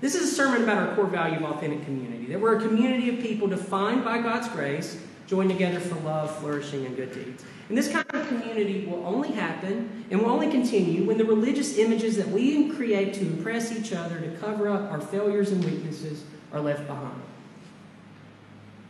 this 0.00 0.14
is 0.14 0.32
a 0.32 0.34
sermon 0.34 0.62
about 0.62 0.88
our 0.88 0.94
core 0.94 1.06
value 1.06 1.36
of 1.36 1.56
authentic 1.56 1.84
community. 1.84 2.26
That 2.26 2.40
we're 2.40 2.56
a 2.56 2.60
community 2.60 3.08
of 3.08 3.20
people 3.20 3.48
defined 3.48 4.04
by 4.04 4.18
God's 4.18 4.48
grace, 4.48 5.00
joined 5.26 5.50
together 5.50 5.80
for 5.80 5.96
love, 6.00 6.36
flourishing, 6.38 6.86
and 6.86 6.96
good 6.96 7.12
deeds. 7.12 7.44
And 7.68 7.76
this 7.76 7.90
kind 7.90 8.06
of 8.14 8.28
community 8.28 8.86
will 8.86 9.04
only 9.04 9.32
happen 9.32 10.06
and 10.10 10.20
will 10.20 10.30
only 10.30 10.50
continue 10.50 11.04
when 11.04 11.18
the 11.18 11.24
religious 11.24 11.76
images 11.76 12.16
that 12.16 12.28
we 12.28 12.70
create 12.70 13.12
to 13.14 13.20
impress 13.20 13.72
each 13.72 13.92
other, 13.92 14.20
to 14.20 14.30
cover 14.38 14.68
up 14.68 14.90
our 14.90 15.00
failures 15.00 15.50
and 15.50 15.64
weaknesses, 15.64 16.24
are 16.52 16.60
left 16.60 16.86
behind. 16.86 17.20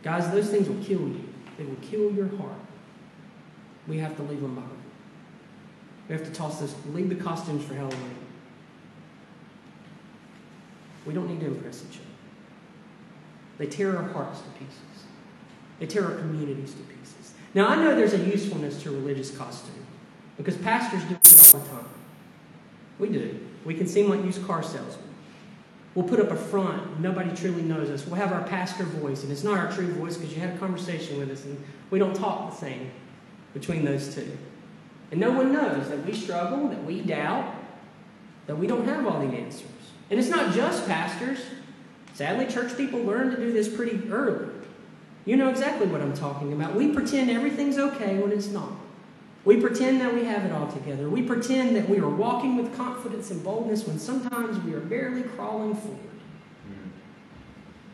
Guys, 0.01 0.31
those 0.31 0.49
things 0.49 0.69
will 0.69 0.81
kill 0.83 1.01
you. 1.01 1.27
They 1.57 1.65
will 1.65 1.75
kill 1.81 2.11
your 2.13 2.29
heart. 2.37 2.55
We 3.87 3.97
have 3.97 4.15
to 4.15 4.23
leave 4.23 4.39
them 4.41 4.55
behind. 4.55 4.71
We 6.07 6.15
have 6.15 6.23
to 6.23 6.31
toss 6.31 6.59
this, 6.59 6.73
leave 6.93 7.09
the 7.09 7.15
costumes 7.15 7.65
for 7.65 7.73
Halloween. 7.73 8.15
We 11.05 11.13
don't 11.13 11.27
need 11.27 11.39
to 11.39 11.47
impress 11.47 11.83
each 11.89 11.97
other. 11.97 12.05
They 13.57 13.67
tear 13.67 13.97
our 13.97 14.03
hearts 14.03 14.39
to 14.41 14.49
pieces. 14.51 15.05
They 15.79 15.85
tear 15.85 16.05
our 16.05 16.15
communities 16.15 16.73
to 16.73 16.81
pieces. 16.83 17.33
Now, 17.53 17.67
I 17.67 17.75
know 17.75 17.95
there's 17.95 18.13
a 18.13 18.19
usefulness 18.19 18.81
to 18.83 18.91
religious 18.91 19.35
costume 19.35 19.85
because 20.37 20.55
pastors 20.57 21.03
do 21.03 21.15
it 21.15 21.53
all 21.53 21.59
the 21.59 21.69
time. 21.69 21.85
We 22.99 23.09
do. 23.09 23.39
We 23.65 23.73
can 23.73 23.87
seem 23.87 24.09
like 24.09 24.23
used 24.23 24.45
car 24.45 24.61
salesmen. 24.61 25.05
We'll 25.95 26.07
put 26.07 26.19
up 26.19 26.31
a 26.31 26.35
front. 26.35 26.99
Nobody 26.99 27.35
truly 27.35 27.61
knows 27.61 27.89
us. 27.89 28.05
We'll 28.05 28.15
have 28.15 28.31
our 28.31 28.43
pastor 28.43 28.83
voice, 28.83 29.23
and 29.23 29.31
it's 29.31 29.43
not 29.43 29.57
our 29.57 29.71
true 29.71 29.91
voice 29.93 30.17
because 30.17 30.33
you 30.33 30.39
had 30.39 30.55
a 30.55 30.57
conversation 30.57 31.17
with 31.17 31.31
us, 31.31 31.43
and 31.45 31.61
we 31.89 31.99
don't 31.99 32.15
talk 32.15 32.51
the 32.51 32.55
same 32.55 32.91
between 33.53 33.83
those 33.83 34.13
two. 34.13 34.37
And 35.11 35.19
no 35.19 35.31
one 35.31 35.51
knows 35.51 35.89
that 35.89 36.05
we 36.05 36.13
struggle, 36.13 36.67
that 36.67 36.83
we 36.83 37.01
doubt, 37.01 37.55
that 38.45 38.57
we 38.57 38.67
don't 38.67 38.85
have 38.85 39.07
all 39.07 39.19
the 39.19 39.35
answers. 39.35 39.67
And 40.09 40.19
it's 40.19 40.29
not 40.29 40.53
just 40.53 40.87
pastors. 40.87 41.39
Sadly, 42.13 42.47
church 42.47 42.75
people 42.75 43.01
learn 43.01 43.31
to 43.31 43.37
do 43.37 43.53
this 43.53 43.73
pretty 43.73 44.09
early. 44.09 44.49
You 45.25 45.37
know 45.37 45.49
exactly 45.49 45.87
what 45.87 46.01
I'm 46.01 46.13
talking 46.13 46.53
about. 46.53 46.75
We 46.75 46.91
pretend 46.91 47.29
everything's 47.29 47.77
okay 47.77 48.17
when 48.17 48.31
it's 48.31 48.47
not. 48.47 48.71
We 49.45 49.57
pretend 49.61 50.01
that 50.01 50.13
we 50.13 50.25
have 50.25 50.43
it 50.43 50.51
all 50.51 50.67
together. 50.67 51.09
We 51.09 51.21
pretend 51.21 51.75
that 51.75 51.87
we 51.87 51.99
are 51.99 52.09
walking 52.09 52.57
with 52.57 52.75
confidence 52.75 53.31
and 53.31 53.43
boldness 53.43 53.87
when 53.87 53.99
sometimes 53.99 54.57
we 54.63 54.73
are 54.73 54.79
barely 54.79 55.23
crawling 55.23 55.75
forward. 55.75 55.99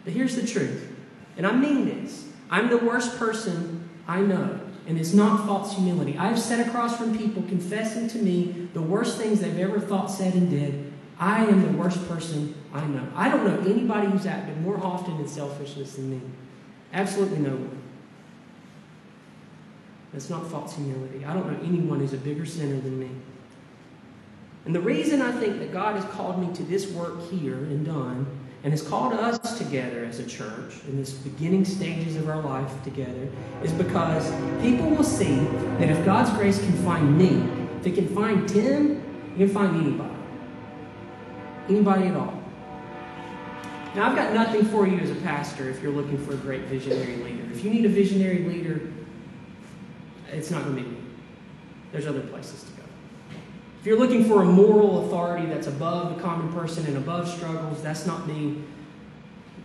But 0.03 0.13
here's 0.13 0.35
the 0.35 0.45
truth, 0.45 0.95
and 1.35 1.47
I 1.47 1.51
mean 1.51 1.85
this 1.85 2.27
I'm 2.49 2.69
the 2.69 2.77
worst 2.77 3.17
person 3.17 3.89
I 4.07 4.21
know, 4.21 4.59
and 4.87 4.99
it's 4.99 5.13
not 5.13 5.45
false 5.47 5.73
humility. 5.75 6.17
I've 6.17 6.39
sat 6.39 6.65
across 6.65 6.95
from 6.95 7.17
people 7.17 7.41
confessing 7.43 8.07
to 8.09 8.17
me 8.19 8.69
the 8.73 8.81
worst 8.81 9.17
things 9.17 9.41
they've 9.41 9.57
ever 9.57 9.79
thought, 9.79 10.11
said, 10.11 10.35
and 10.35 10.49
did. 10.49 10.93
I 11.19 11.45
am 11.45 11.61
the 11.61 11.77
worst 11.77 12.07
person 12.07 12.55
I 12.73 12.85
know. 12.85 13.07
I 13.15 13.29
don't 13.29 13.45
know 13.45 13.71
anybody 13.71 14.07
who's 14.07 14.25
acted 14.25 14.61
more 14.61 14.77
often 14.83 15.17
in 15.19 15.27
selfishness 15.27 15.95
than 15.95 16.11
me. 16.11 16.21
Absolutely 16.93 17.39
no 17.39 17.51
one. 17.51 17.81
That's 20.11 20.29
not 20.29 20.49
false 20.49 20.75
humility. 20.75 21.25
I 21.25 21.33
don't 21.33 21.51
know 21.51 21.59
anyone 21.67 21.99
who's 21.99 22.13
a 22.13 22.17
bigger 22.17 22.45
sinner 22.45 22.79
than 22.79 22.99
me. 22.99 23.09
And 24.65 24.73
the 24.73 24.81
reason 24.81 25.21
I 25.21 25.31
think 25.31 25.59
that 25.59 25.71
God 25.71 25.95
has 25.95 26.05
called 26.13 26.39
me 26.39 26.53
to 26.55 26.63
this 26.63 26.87
work 26.91 27.29
here 27.29 27.55
and 27.55 27.85
Dunn, 27.85 28.25
and 28.63 28.73
has 28.73 28.81
called 28.81 29.13
us 29.13 29.59
together 29.59 30.05
as 30.05 30.17
a 30.19 30.25
church 30.25 30.83
in 30.87 30.97
this 30.97 31.11
beginning 31.11 31.63
stages 31.65 32.15
of 32.15 32.27
our 32.27 32.41
life 32.41 32.83
together, 32.83 33.27
is 33.61 33.71
because 33.73 34.27
people 34.59 34.89
will 34.89 35.03
see 35.03 35.35
that 35.77 35.89
if 35.89 36.03
God's 36.03 36.31
grace 36.31 36.57
can 36.57 36.73
find 36.83 37.15
me, 37.15 37.47
if 37.79 37.85
it 37.85 37.93
can 37.93 38.07
find 38.07 38.49
Tim, 38.49 39.03
it 39.35 39.37
can 39.37 39.49
find 39.49 39.79
anybody. 39.79 40.14
Anybody 41.67 42.07
at 42.07 42.15
all. 42.15 42.41
Now, 43.95 44.09
I've 44.09 44.15
got 44.15 44.33
nothing 44.33 44.65
for 44.65 44.85
you 44.85 44.99
as 44.99 45.09
a 45.09 45.15
pastor 45.15 45.69
if 45.69 45.81
you're 45.81 45.91
looking 45.91 46.17
for 46.17 46.33
a 46.33 46.37
great 46.37 46.63
visionary 46.63 47.15
leader. 47.15 47.43
If 47.51 47.63
you 47.63 47.69
need 47.69 47.85
a 47.85 47.89
visionary 47.89 48.39
leader, 48.39 48.81
it's 50.31 50.51
not 50.51 50.63
going 50.65 50.75
to 50.75 50.83
be 50.83 50.89
me. 50.89 50.97
There's 51.93 52.05
other 52.05 52.21
places 52.21 52.63
to 52.63 52.71
go. 52.73 52.83
If 53.79 53.85
you're 53.85 53.97
looking 53.97 54.25
for 54.25 54.41
a 54.41 54.45
moral 54.45 55.05
authority 55.05 55.45
that's 55.45 55.67
above 55.67 56.15
the 56.15 56.21
common 56.21 56.51
person 56.51 56.85
and 56.87 56.97
above 56.97 57.29
struggles, 57.29 57.81
that's 57.81 58.05
not 58.05 58.27
me. 58.27 58.35
You 58.35 58.63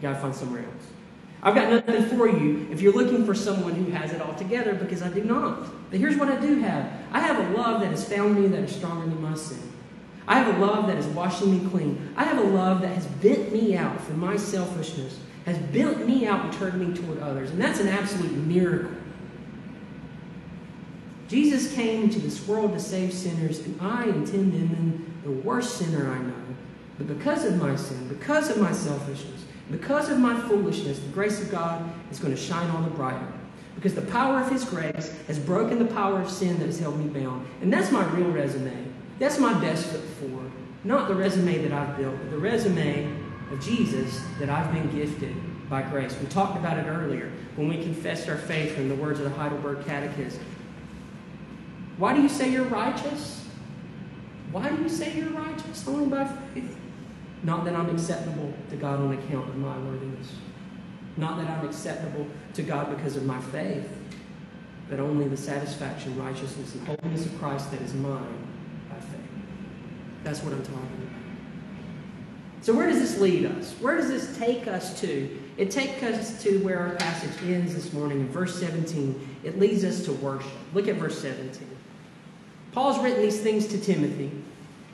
got 0.01 0.13
to 0.13 0.21
find 0.21 0.35
somewhere 0.35 0.63
else. 0.63 0.87
I've 1.43 1.55
got 1.55 1.87
nothing 1.87 2.05
for 2.17 2.29
you 2.29 2.69
if 2.71 2.81
you're 2.83 2.93
looking 2.93 3.25
for 3.25 3.35
someone 3.35 3.75
who 3.75 3.91
has 3.93 4.13
it 4.13 4.21
all 4.21 4.35
together 4.35 4.75
because 4.75 5.03
I 5.03 5.09
do 5.09 5.25
not. 5.25 5.91
But 5.91 5.99
here's 5.99 6.17
what 6.17 6.29
I 6.29 6.39
do 6.39 6.59
have 6.61 6.93
I 7.13 7.21
have 7.21 7.39
a 7.39 7.57
love 7.57 7.81
that 7.81 7.91
has 7.91 8.07
found 8.07 8.41
me 8.41 8.47
that 8.49 8.61
is 8.61 8.77
stronger 8.77 9.07
than 9.07 9.21
my 9.23 9.35
sin. 9.35 9.59
I 10.31 10.38
have 10.38 10.57
a 10.57 10.64
love 10.64 10.87
that 10.87 10.97
is 10.97 11.07
washing 11.07 11.51
me 11.51 11.69
clean. 11.71 12.14
I 12.16 12.23
have 12.23 12.38
a 12.38 12.43
love 12.43 12.83
that 12.83 12.95
has 12.95 13.05
bent 13.05 13.53
me 13.53 13.77
out 13.77 14.01
from 14.01 14.21
my 14.21 14.37
selfishness, 14.37 15.19
has 15.45 15.59
bent 15.59 16.07
me 16.07 16.25
out 16.25 16.45
and 16.45 16.53
turned 16.53 16.81
me 16.81 16.95
toward 16.97 17.19
others. 17.19 17.51
And 17.51 17.61
that's 17.61 17.81
an 17.81 17.88
absolute 17.88 18.31
miracle. 18.31 18.93
Jesus 21.27 21.75
came 21.75 22.05
into 22.05 22.21
this 22.21 22.47
world 22.47 22.75
to 22.75 22.79
save 22.79 23.12
sinners, 23.12 23.59
and 23.59 23.77
I 23.81 24.05
intend 24.05 24.53
him 24.53 25.21
the 25.25 25.33
worst 25.33 25.79
sinner 25.79 26.09
I 26.09 26.19
know. 26.21 26.35
But 26.97 27.09
because 27.09 27.45
of 27.45 27.61
my 27.61 27.75
sin, 27.75 28.07
because 28.07 28.51
of 28.51 28.59
my 28.59 28.71
selfishness, 28.71 29.45
because 29.69 30.11
of 30.11 30.21
my 30.21 30.40
foolishness, 30.43 31.01
the 31.01 31.09
grace 31.09 31.43
of 31.43 31.51
God 31.51 31.93
is 32.12 32.21
going 32.21 32.33
to 32.33 32.40
shine 32.40 32.71
all 32.71 32.83
the 32.83 32.90
brighter. 32.90 33.33
Because 33.75 33.97
the 33.97 34.03
power 34.03 34.38
of 34.38 34.49
His 34.49 34.64
grace 34.64 35.12
has 35.27 35.40
broken 35.40 35.81
the 35.81 35.93
power 35.93 36.21
of 36.21 36.31
sin 36.31 36.57
that 36.61 36.66
has 36.66 36.79
held 36.79 37.01
me 37.01 37.09
bound. 37.21 37.49
And 37.62 37.73
that's 37.73 37.90
my 37.90 38.05
real 38.11 38.31
resume. 38.31 38.89
That's 39.21 39.39
my 39.39 39.53
best 39.61 39.87
foot 39.87 40.03
forward. 40.19 40.51
Not 40.83 41.09
the 41.09 41.15
resume 41.15 41.59
that 41.59 41.73
I've 41.73 41.97
built, 41.99 42.17
but 42.19 42.31
the 42.31 42.39
resume 42.39 43.07
of 43.53 43.61
Jesus 43.61 44.25
that 44.39 44.49
I've 44.49 44.73
been 44.73 44.91
gifted 44.91 45.37
by 45.69 45.83
grace. 45.83 46.17
We 46.19 46.27
talked 46.27 46.57
about 46.57 46.79
it 46.79 46.87
earlier 46.87 47.31
when 47.55 47.69
we 47.69 47.83
confessed 47.83 48.31
our 48.31 48.39
faith 48.39 48.79
in 48.79 48.89
the 48.89 48.95
words 48.95 49.21
of 49.21 49.27
the 49.27 49.31
Heidelberg 49.31 49.85
Catechism. 49.85 50.43
Why 51.99 52.15
do 52.15 52.23
you 52.23 52.31
say 52.31 52.51
you're 52.51 52.65
righteous? 52.65 53.47
Why 54.53 54.71
do 54.71 54.83
you 54.83 54.89
say 54.89 55.15
you're 55.15 55.29
righteous? 55.29 55.87
Only 55.87 56.07
by 56.07 56.25
faith. 56.55 56.75
Not 57.43 57.67
that 57.67 57.75
I'm 57.75 57.91
acceptable 57.91 58.55
to 58.71 58.77
God 58.77 59.01
on 59.01 59.13
account 59.13 59.51
of 59.51 59.57
my 59.57 59.77
worthiness. 59.79 60.33
Not 61.19 61.37
that 61.37 61.49
I'm 61.51 61.67
acceptable 61.67 62.27
to 62.55 62.63
God 62.63 62.97
because 62.97 63.17
of 63.17 63.27
my 63.27 63.41
faith, 63.41 63.87
but 64.89 64.99
only 64.99 65.29
the 65.29 65.37
satisfaction, 65.37 66.19
righteousness, 66.19 66.75
and 66.75 66.87
holiness 66.87 67.27
of 67.27 67.39
Christ 67.39 67.71
that 67.73 67.83
is 67.83 67.93
mine. 67.93 68.50
That's 70.25 70.43
what 70.43 70.53
I'm 70.53 70.63
talking 70.63 70.75
about. 70.75 71.21
So, 72.63 72.75
where 72.75 72.89
does 72.89 72.99
this 72.99 73.19
lead 73.19 73.47
us? 73.47 73.73
Where 73.81 73.97
does 73.97 74.09
this 74.09 74.37
take 74.37 74.67
us 74.67 75.01
to? 75.01 75.39
It 75.57 75.71
takes 75.71 76.03
us 76.03 76.43
to 76.43 76.59
where 76.59 76.79
our 76.79 76.95
passage 76.97 77.31
ends 77.45 77.75
this 77.75 77.93
morning 77.93 78.21
in 78.21 78.29
verse 78.29 78.59
17. 78.61 79.39
It 79.45 79.59
leads 79.59 79.85
us 79.85 80.05
to 80.05 80.13
worship. 80.13 80.51
Look 80.75 80.89
at 80.89 80.97
verse 80.97 81.21
17. 81.21 81.67
Paul's 82.73 83.03
written 83.03 83.23
these 83.23 83.41
things 83.41 83.67
to 83.69 83.81
Timothy, 83.81 84.31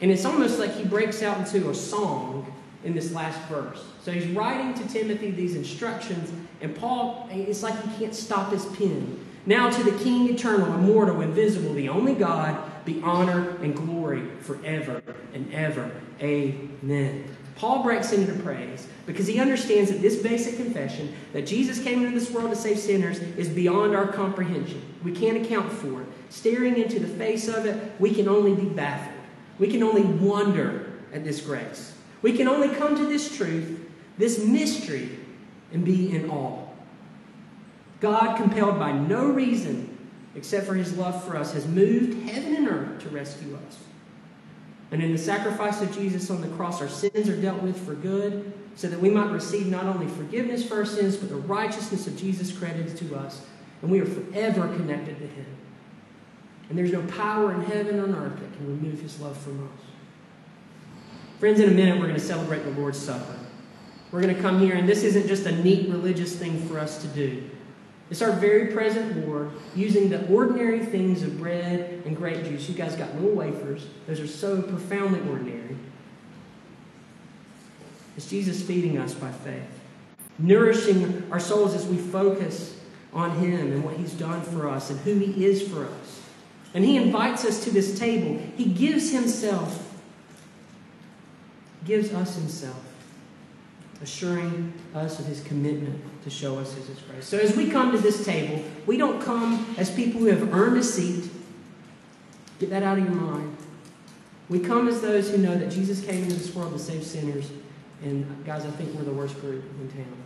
and 0.00 0.10
it's 0.10 0.24
almost 0.24 0.58
like 0.58 0.74
he 0.74 0.84
breaks 0.84 1.22
out 1.22 1.38
into 1.38 1.70
a 1.70 1.74
song 1.74 2.52
in 2.84 2.94
this 2.94 3.12
last 3.12 3.40
verse. 3.48 3.84
So 4.02 4.12
he's 4.12 4.26
writing 4.28 4.74
to 4.74 4.88
Timothy 4.92 5.30
these 5.30 5.56
instructions, 5.56 6.32
and 6.60 6.74
Paul, 6.74 7.28
it's 7.30 7.62
like 7.62 7.80
he 7.82 7.98
can't 7.98 8.14
stop 8.14 8.52
his 8.52 8.64
pen. 8.64 9.24
Now 9.44 9.70
to 9.70 9.82
the 9.82 9.96
King 10.02 10.28
eternal, 10.28 10.72
immortal, 10.74 11.20
invisible, 11.20 11.74
the 11.74 11.88
only 11.88 12.14
God, 12.14 12.58
be 12.86 13.02
honor 13.02 13.50
and 13.62 13.74
glory 13.74 14.26
forever 14.40 15.02
and 15.34 15.52
ever. 15.52 15.90
Amen. 16.20 17.36
Paul 17.56 17.82
breaks 17.82 18.12
into 18.12 18.32
praise 18.42 18.86
because 19.06 19.26
he 19.26 19.40
understands 19.40 19.90
that 19.90 20.00
this 20.00 20.16
basic 20.16 20.56
confession 20.56 21.14
that 21.32 21.46
Jesus 21.46 21.82
came 21.82 22.04
into 22.04 22.18
this 22.18 22.30
world 22.30 22.50
to 22.50 22.56
save 22.56 22.78
sinners 22.78 23.18
is 23.18 23.48
beyond 23.48 23.94
our 23.96 24.06
comprehension. 24.06 24.82
We 25.02 25.12
can't 25.12 25.44
account 25.44 25.72
for 25.72 26.02
it. 26.02 26.08
Staring 26.28 26.76
into 26.76 27.00
the 27.00 27.08
face 27.08 27.48
of 27.48 27.66
it, 27.66 27.92
we 27.98 28.14
can 28.14 28.28
only 28.28 28.54
be 28.54 28.68
baffled. 28.68 29.14
We 29.58 29.68
can 29.68 29.82
only 29.82 30.02
wonder 30.02 30.92
at 31.12 31.24
this 31.24 31.40
grace. 31.40 31.94
We 32.20 32.36
can 32.36 32.46
only 32.46 32.68
come 32.68 32.94
to 32.96 33.06
this 33.06 33.34
truth, 33.34 33.88
this 34.18 34.44
mystery, 34.44 35.18
and 35.72 35.84
be 35.84 36.14
in 36.14 36.28
awe. 36.30 36.66
God, 38.00 38.36
compelled 38.36 38.78
by 38.78 38.92
no 38.92 39.26
reason 39.30 39.95
except 40.36 40.66
for 40.66 40.74
his 40.74 40.96
love 40.96 41.24
for 41.24 41.36
us, 41.36 41.52
has 41.54 41.66
moved 41.66 42.28
heaven 42.28 42.54
and 42.54 42.68
earth 42.68 43.02
to 43.02 43.08
rescue 43.08 43.58
us. 43.66 43.78
And 44.92 45.02
in 45.02 45.10
the 45.10 45.18
sacrifice 45.18 45.80
of 45.80 45.92
Jesus 45.92 46.30
on 46.30 46.40
the 46.40 46.48
cross, 46.48 46.80
our 46.80 46.88
sins 46.88 47.28
are 47.28 47.40
dealt 47.40 47.62
with 47.62 47.84
for 47.84 47.94
good, 47.94 48.52
so 48.76 48.88
that 48.88 49.00
we 49.00 49.10
might 49.10 49.32
receive 49.32 49.66
not 49.66 49.84
only 49.84 50.06
forgiveness 50.06 50.66
for 50.66 50.76
our 50.76 50.84
sins, 50.84 51.16
but 51.16 51.28
the 51.30 51.36
righteousness 51.36 52.06
of 52.06 52.16
Jesus 52.16 52.56
credited 52.56 52.96
to 52.98 53.16
us. 53.16 53.40
And 53.82 53.90
we 53.90 54.00
are 54.00 54.06
forever 54.06 54.68
connected 54.68 55.18
to 55.18 55.26
him. 55.26 55.46
And 56.68 56.78
there's 56.78 56.92
no 56.92 57.02
power 57.02 57.54
in 57.54 57.62
heaven 57.62 57.98
or 57.98 58.26
earth 58.26 58.38
that 58.40 58.56
can 58.56 58.66
remove 58.66 59.00
his 59.00 59.20
love 59.20 59.36
from 59.36 59.64
us. 59.64 59.80
Friends, 61.40 61.60
in 61.60 61.68
a 61.68 61.72
minute, 61.72 61.98
we're 61.98 62.06
going 62.06 62.14
to 62.14 62.20
celebrate 62.20 62.60
the 62.60 62.70
Lord's 62.70 62.98
Supper. 62.98 63.38
We're 64.10 64.22
going 64.22 64.34
to 64.34 64.40
come 64.40 64.60
here, 64.60 64.74
and 64.74 64.88
this 64.88 65.02
isn't 65.02 65.26
just 65.26 65.46
a 65.46 65.52
neat 65.62 65.88
religious 65.88 66.36
thing 66.36 66.66
for 66.66 66.78
us 66.78 67.02
to 67.02 67.08
do. 67.08 67.42
It's 68.10 68.22
our 68.22 68.32
very 68.32 68.72
present 68.72 69.26
Lord 69.26 69.50
using 69.74 70.08
the 70.08 70.26
ordinary 70.28 70.84
things 70.84 71.22
of 71.22 71.38
bread 71.38 72.02
and 72.06 72.16
grape 72.16 72.44
juice. 72.44 72.68
You 72.68 72.74
guys 72.74 72.94
got 72.94 73.14
little 73.14 73.34
wafers, 73.34 73.86
those 74.06 74.20
are 74.20 74.28
so 74.28 74.62
profoundly 74.62 75.20
ordinary. 75.28 75.76
It's 78.16 78.30
Jesus 78.30 78.62
feeding 78.62 78.96
us 78.96 79.12
by 79.12 79.30
faith, 79.30 79.68
nourishing 80.38 81.26
our 81.30 81.40
souls 81.40 81.74
as 81.74 81.86
we 81.86 81.96
focus 81.96 82.78
on 83.12 83.32
Him 83.38 83.72
and 83.72 83.84
what 83.84 83.96
He's 83.96 84.12
done 84.12 84.40
for 84.40 84.68
us 84.68 84.90
and 84.90 85.00
who 85.00 85.18
He 85.18 85.44
is 85.44 85.68
for 85.68 85.84
us. 85.84 86.22
And 86.74 86.84
He 86.84 86.96
invites 86.96 87.44
us 87.44 87.64
to 87.64 87.70
this 87.70 87.98
table. 87.98 88.40
He 88.56 88.66
gives 88.66 89.10
Himself, 89.10 89.98
gives 91.84 92.12
us 92.12 92.36
Himself 92.36 92.82
assuring 94.02 94.72
us 94.94 95.18
of 95.18 95.26
his 95.26 95.40
commitment 95.42 96.02
to 96.24 96.30
show 96.30 96.58
us 96.58 96.74
his 96.74 96.86
grace. 97.00 97.26
So 97.26 97.38
as 97.38 97.56
we 97.56 97.70
come 97.70 97.92
to 97.92 97.98
this 97.98 98.24
table, 98.24 98.62
we 98.84 98.96
don't 98.96 99.20
come 99.20 99.74
as 99.78 99.90
people 99.90 100.20
who 100.20 100.26
have 100.26 100.52
earned 100.54 100.76
a 100.76 100.82
seat. 100.82 101.30
Get 102.58 102.70
that 102.70 102.82
out 102.82 102.98
of 102.98 103.04
your 103.04 103.14
mind. 103.14 103.56
We 104.48 104.60
come 104.60 104.88
as 104.88 105.00
those 105.00 105.30
who 105.30 105.38
know 105.38 105.56
that 105.56 105.70
Jesus 105.70 106.04
came 106.04 106.22
into 106.22 106.36
this 106.36 106.54
world 106.54 106.72
to 106.72 106.78
save 106.78 107.04
sinners. 107.04 107.50
And 108.02 108.44
guys, 108.44 108.64
I 108.64 108.70
think 108.70 108.94
we're 108.94 109.04
the 109.04 109.12
worst 109.12 109.40
group 109.40 109.64
in 109.80 109.90
town. 109.90 110.16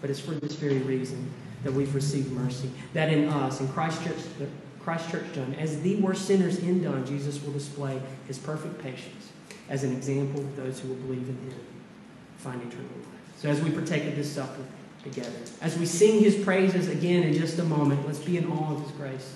But 0.00 0.10
it's 0.10 0.20
for 0.20 0.32
this 0.32 0.54
very 0.54 0.78
reason 0.78 1.30
that 1.64 1.72
we've 1.72 1.94
received 1.94 2.32
mercy. 2.32 2.70
That 2.94 3.12
in 3.12 3.28
us, 3.28 3.60
in 3.60 3.68
Christ 3.68 4.02
Church, 4.02 4.18
Christ 4.80 5.10
Church 5.10 5.26
Dunn, 5.34 5.54
as 5.58 5.80
the 5.82 5.96
worst 5.96 6.26
sinners 6.26 6.58
in 6.58 6.82
Dunn, 6.82 7.04
Jesus 7.06 7.42
will 7.42 7.52
display 7.52 8.00
his 8.26 8.38
perfect 8.38 8.82
patience 8.82 9.32
as 9.68 9.84
an 9.84 9.92
example 9.92 10.40
of 10.40 10.56
those 10.56 10.80
who 10.80 10.88
will 10.88 10.96
believe 10.96 11.28
in 11.28 11.36
him 11.50 11.75
find 12.38 12.60
eternal 12.62 12.84
life. 12.84 13.36
So 13.38 13.48
as 13.48 13.60
we 13.60 13.70
partake 13.70 14.04
of 14.06 14.16
this 14.16 14.32
supper 14.32 14.62
together, 15.02 15.30
as 15.60 15.78
we 15.78 15.86
sing 15.86 16.22
his 16.22 16.36
praises 16.44 16.88
again 16.88 17.22
in 17.22 17.34
just 17.34 17.58
a 17.58 17.64
moment, 17.64 18.06
let's 18.06 18.18
be 18.18 18.36
in 18.36 18.50
awe 18.50 18.74
of 18.74 18.82
his 18.82 18.92
grace. 18.92 19.34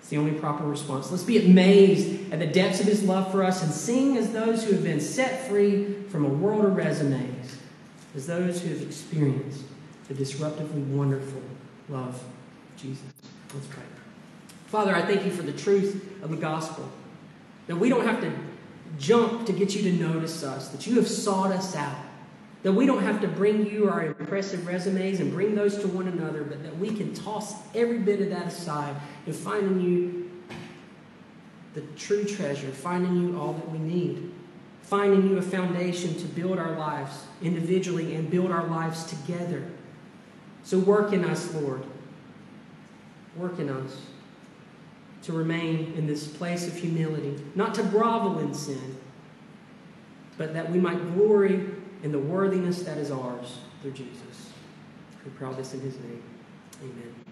It's 0.00 0.08
the 0.08 0.18
only 0.18 0.38
proper 0.38 0.64
response. 0.64 1.10
Let's 1.10 1.24
be 1.24 1.44
amazed 1.44 2.32
at 2.32 2.38
the 2.38 2.46
depths 2.46 2.80
of 2.80 2.86
his 2.86 3.02
love 3.02 3.32
for 3.32 3.42
us 3.42 3.62
and 3.62 3.72
sing 3.72 4.16
as 4.16 4.32
those 4.32 4.64
who 4.64 4.72
have 4.72 4.84
been 4.84 5.00
set 5.00 5.48
free 5.48 5.94
from 6.10 6.24
a 6.24 6.28
world 6.28 6.64
of 6.64 6.76
resumes, 6.76 7.58
as 8.14 8.26
those 8.26 8.62
who 8.62 8.68
have 8.68 8.82
experienced 8.82 9.64
the 10.08 10.14
disruptively 10.14 10.86
wonderful 10.88 11.42
love 11.88 12.14
of 12.14 12.24
Jesus. 12.76 13.02
Let's 13.52 13.66
pray. 13.66 13.82
Father, 14.66 14.94
I 14.94 15.02
thank 15.02 15.24
you 15.24 15.30
for 15.30 15.42
the 15.42 15.52
truth 15.52 16.22
of 16.22 16.30
the 16.30 16.36
gospel. 16.36 16.88
That 17.66 17.76
we 17.76 17.88
don't 17.88 18.06
have 18.06 18.20
to 18.20 18.32
jump 18.98 19.46
to 19.46 19.52
get 19.52 19.74
you 19.74 19.82
to 19.82 19.92
notice 19.92 20.42
us, 20.42 20.68
that 20.68 20.86
you 20.86 20.96
have 20.96 21.08
sought 21.08 21.50
us 21.52 21.76
out. 21.76 21.96
That 22.62 22.72
we 22.72 22.86
don't 22.86 23.02
have 23.02 23.20
to 23.20 23.28
bring 23.28 23.66
you 23.66 23.88
our 23.88 24.06
impressive 24.06 24.66
resumes 24.66 25.20
and 25.20 25.32
bring 25.32 25.54
those 25.54 25.78
to 25.78 25.88
one 25.88 26.08
another, 26.08 26.42
but 26.42 26.62
that 26.64 26.76
we 26.78 26.90
can 26.90 27.14
toss 27.14 27.54
every 27.74 27.98
bit 27.98 28.20
of 28.20 28.30
that 28.30 28.46
aside 28.46 28.96
and 29.26 29.34
find 29.34 29.66
in 29.66 29.80
you 29.80 30.30
the 31.74 31.82
true 31.96 32.24
treasure, 32.24 32.68
finding 32.68 33.14
you 33.16 33.38
all 33.38 33.52
that 33.52 33.70
we 33.70 33.78
need, 33.78 34.32
finding 34.82 35.28
you 35.28 35.38
a 35.38 35.42
foundation 35.42 36.14
to 36.14 36.24
build 36.26 36.58
our 36.58 36.76
lives 36.76 37.24
individually 37.42 38.14
and 38.16 38.30
build 38.30 38.50
our 38.50 38.66
lives 38.66 39.04
together. 39.04 39.62
So 40.64 40.78
work 40.78 41.12
in 41.12 41.24
us, 41.24 41.54
Lord. 41.54 41.82
Work 43.36 43.58
in 43.58 43.68
us 43.68 43.96
to 45.26 45.32
remain 45.32 45.92
in 45.96 46.06
this 46.06 46.28
place 46.28 46.68
of 46.68 46.76
humility, 46.76 47.36
not 47.56 47.74
to 47.74 47.82
grovel 47.82 48.38
in 48.38 48.54
sin, 48.54 48.96
but 50.38 50.54
that 50.54 50.70
we 50.70 50.78
might 50.78 51.14
glory 51.14 51.68
in 52.04 52.12
the 52.12 52.18
worthiness 52.18 52.82
that 52.82 52.96
is 52.96 53.10
ours 53.10 53.58
through 53.82 53.92
Jesus. 53.92 54.52
We 55.24 55.32
this 55.52 55.74
in 55.74 55.80
his 55.80 55.98
name. 55.98 56.22
Amen. 56.80 57.25